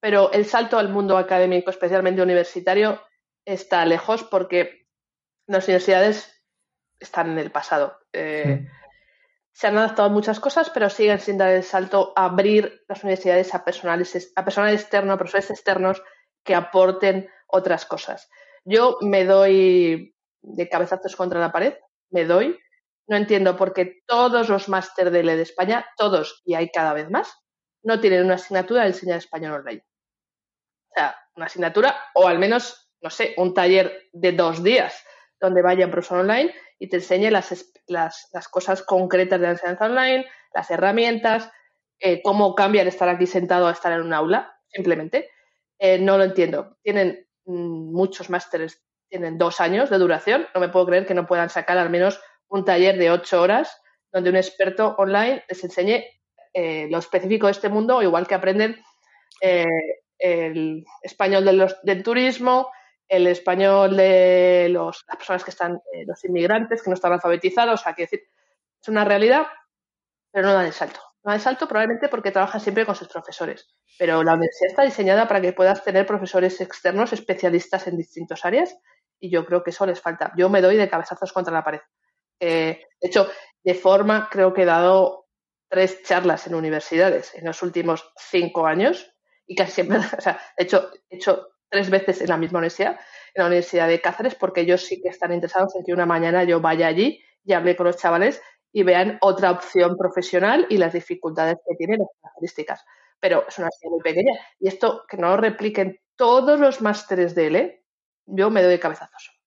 [0.00, 3.00] pero el salto al mundo académico, especialmente universitario,
[3.44, 4.86] está lejos porque
[5.46, 6.42] las universidades
[6.98, 7.98] están en el pasado.
[8.12, 8.66] Eh,
[9.52, 13.54] se han adaptado muchas cosas, pero siguen sin dar el salto a abrir las universidades
[13.54, 16.02] a, personales, a personal externo, a profesores externos
[16.42, 18.30] que aporten otras cosas.
[18.64, 21.74] Yo me doy de cabezazos contra la pared,
[22.10, 22.58] me doy,
[23.06, 26.92] no entiendo por qué todos los máster de L de España, todos, y hay cada
[26.92, 27.34] vez más,
[27.82, 29.84] no tienen una asignatura de enseñar español online.
[30.90, 35.04] O sea, una asignatura o al menos, no sé, un taller de dos días
[35.40, 40.26] donde vaya profesor online y te enseñe las, las, cosas concretas de la enseñanza online,
[40.54, 41.50] las herramientas,
[41.98, 45.30] eh, cómo cambia el estar aquí sentado a estar en un aula, simplemente.
[45.78, 46.76] Eh, no lo entiendo.
[46.82, 50.46] Tienen mm, muchos másteres, tienen dos años de duración.
[50.54, 52.20] No me puedo creer que no puedan sacar al menos
[52.52, 53.80] un taller de ocho horas
[54.12, 56.04] donde un experto online les enseñe
[56.52, 58.78] eh, lo específico de este mundo, igual que aprenden
[59.40, 59.64] eh,
[60.18, 61.44] el español
[61.82, 62.70] del turismo,
[63.08, 67.80] el español de los, las personas que están, eh, los inmigrantes que no están alfabetizados,
[67.80, 68.22] o sea, que decir,
[68.80, 69.46] es una realidad,
[70.30, 71.00] pero no dan el salto.
[71.24, 73.66] No dan el salto probablemente porque trabajan siempre con sus profesores.
[73.98, 78.76] Pero la universidad está diseñada para que puedas tener profesores externos especialistas en distintas áreas
[79.18, 80.32] y yo creo que eso les falta.
[80.36, 81.80] Yo me doy de cabezazos contra la pared.
[82.44, 83.28] Eh, de hecho,
[83.62, 85.26] de forma, creo que he dado
[85.68, 89.14] tres charlas en universidades en los últimos cinco años
[89.46, 92.98] y casi siempre, o sea, he hecho, he hecho tres veces en la misma universidad,
[93.34, 96.42] en la Universidad de Cáceres, porque ellos sí que están interesados en que una mañana
[96.42, 100.94] yo vaya allí y hable con los chavales y vean otra opción profesional y las
[100.94, 102.84] dificultades que tienen las características.
[103.20, 104.32] Pero es una ciudad muy pequeña.
[104.58, 107.84] Y esto, que no lo repliquen todos los másteres de L,
[108.26, 109.41] yo me doy cabezazos.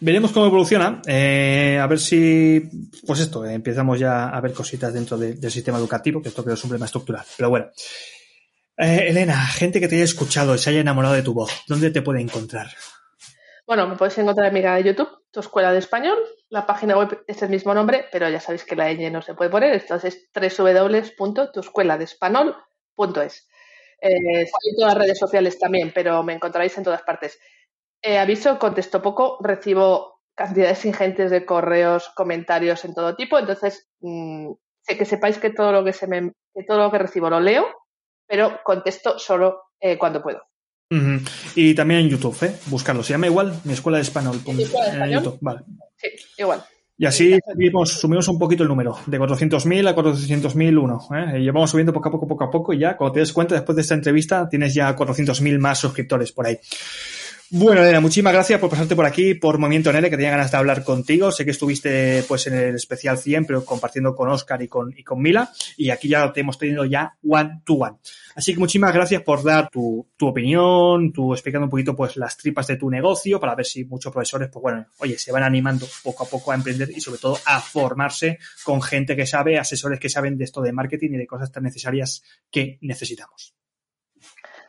[0.00, 1.02] Veremos cómo evoluciona.
[1.06, 2.62] Eh, a ver si,
[3.06, 6.54] pues esto, eh, empezamos ya a ver cositas dentro del sistema educativo, que esto creo
[6.54, 7.24] es un problema estructural.
[7.36, 7.66] Pero bueno.
[8.80, 11.90] Eh, Elena, gente que te haya escuchado y se haya enamorado de tu voz, ¿dónde
[11.90, 12.68] te puede encontrar?
[13.66, 16.16] Bueno, me puedes encontrar en mi canal de YouTube, Tu Escuela de Español.
[16.48, 19.34] La página web es el mismo nombre, pero ya sabéis que la ñ no se
[19.34, 19.74] puede poner.
[19.74, 23.48] Entonces es www.tuescueladespanol.es.
[24.00, 27.38] Eh, en todas las redes sociales también, pero me encontraréis en todas partes.
[28.08, 34.50] Eh, aviso, contesto poco, recibo cantidades ingentes de correos, comentarios en todo tipo, entonces mm,
[34.80, 37.38] sé que sepáis que todo lo que se me, que todo lo que recibo lo
[37.38, 37.66] leo,
[38.26, 40.40] pero contesto solo eh, cuando puedo.
[41.54, 42.56] Y también en YouTube, ¿eh?
[42.68, 43.02] Buscarlo.
[43.02, 44.40] Se llama igual mi escuela de español.
[45.42, 45.60] Vale.
[45.96, 46.64] Sí, igual.
[46.96, 51.34] Y así subimos, subimos un poquito el número, de 400.000 a 400.001.
[51.34, 51.40] ¿eh?
[51.40, 53.54] Y vamos subiendo poco a poco, poco a poco, y ya, cuando te des cuenta,
[53.54, 56.58] después de esta entrevista, tienes ya 400.000 más suscriptores por ahí.
[57.50, 60.58] Bueno, Elena, muchísimas gracias por pasarte por aquí, por Movimiento Nere, que tenía ganas de
[60.58, 61.32] hablar contigo.
[61.32, 65.02] Sé que estuviste pues en el especial 100, pero compartiendo con Oscar y con, y
[65.02, 65.50] con Mila.
[65.78, 67.96] Y aquí ya te hemos tenido ya one to one.
[68.34, 72.36] Así que muchísimas gracias por dar tu, tu opinión, tu explicando un poquito pues las
[72.36, 75.88] tripas de tu negocio, para ver si muchos profesores, pues bueno, oye, se van animando
[76.02, 79.98] poco a poco a emprender y sobre todo a formarse con gente que sabe, asesores
[79.98, 83.57] que saben de esto de marketing y de cosas tan necesarias que necesitamos.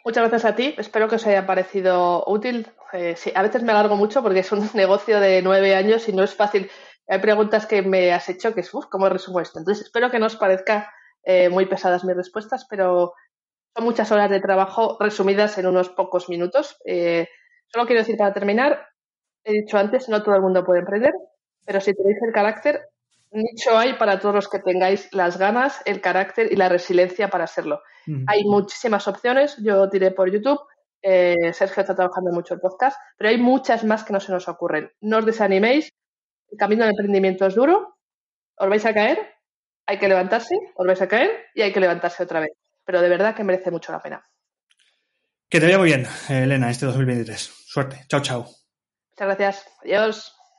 [0.09, 0.73] Muchas gracias a ti.
[0.79, 2.67] Espero que os haya parecido útil.
[2.93, 6.13] Eh, sí, a veces me alargo mucho porque es un negocio de nueve años y
[6.13, 6.71] no es fácil.
[7.07, 9.59] Hay preguntas que me has hecho que es, uff, ¿cómo resumo esto?
[9.59, 10.91] Entonces, espero que no os parezca
[11.23, 13.13] eh, muy pesadas mis respuestas, pero
[13.75, 16.79] son muchas horas de trabajo resumidas en unos pocos minutos.
[16.85, 17.27] Eh,
[17.67, 18.87] solo quiero decir para terminar,
[19.43, 21.13] he dicho antes, no todo el mundo puede emprender,
[21.67, 22.81] pero si tenéis el carácter,
[23.31, 27.43] nicho hay para todos los que tengáis las ganas, el carácter y la resiliencia para
[27.45, 27.81] hacerlo.
[28.27, 29.55] Hay muchísimas opciones.
[29.63, 30.59] Yo tiré por YouTube.
[31.01, 34.47] eh, Sergio está trabajando mucho el podcast, pero hay muchas más que no se nos
[34.47, 34.91] ocurren.
[35.01, 35.89] No os desaniméis.
[36.51, 37.97] El camino del emprendimiento es duro.
[38.57, 39.19] Os vais a caer.
[39.85, 40.55] Hay que levantarse.
[40.75, 42.51] Os vais a caer y hay que levantarse otra vez.
[42.83, 44.23] Pero de verdad que merece mucho la pena.
[45.49, 47.39] Que te vaya muy bien, Elena, este 2023.
[47.65, 48.05] Suerte.
[48.07, 48.45] Chao, chao.
[49.11, 49.67] Muchas gracias.
[49.83, 50.38] Adiós.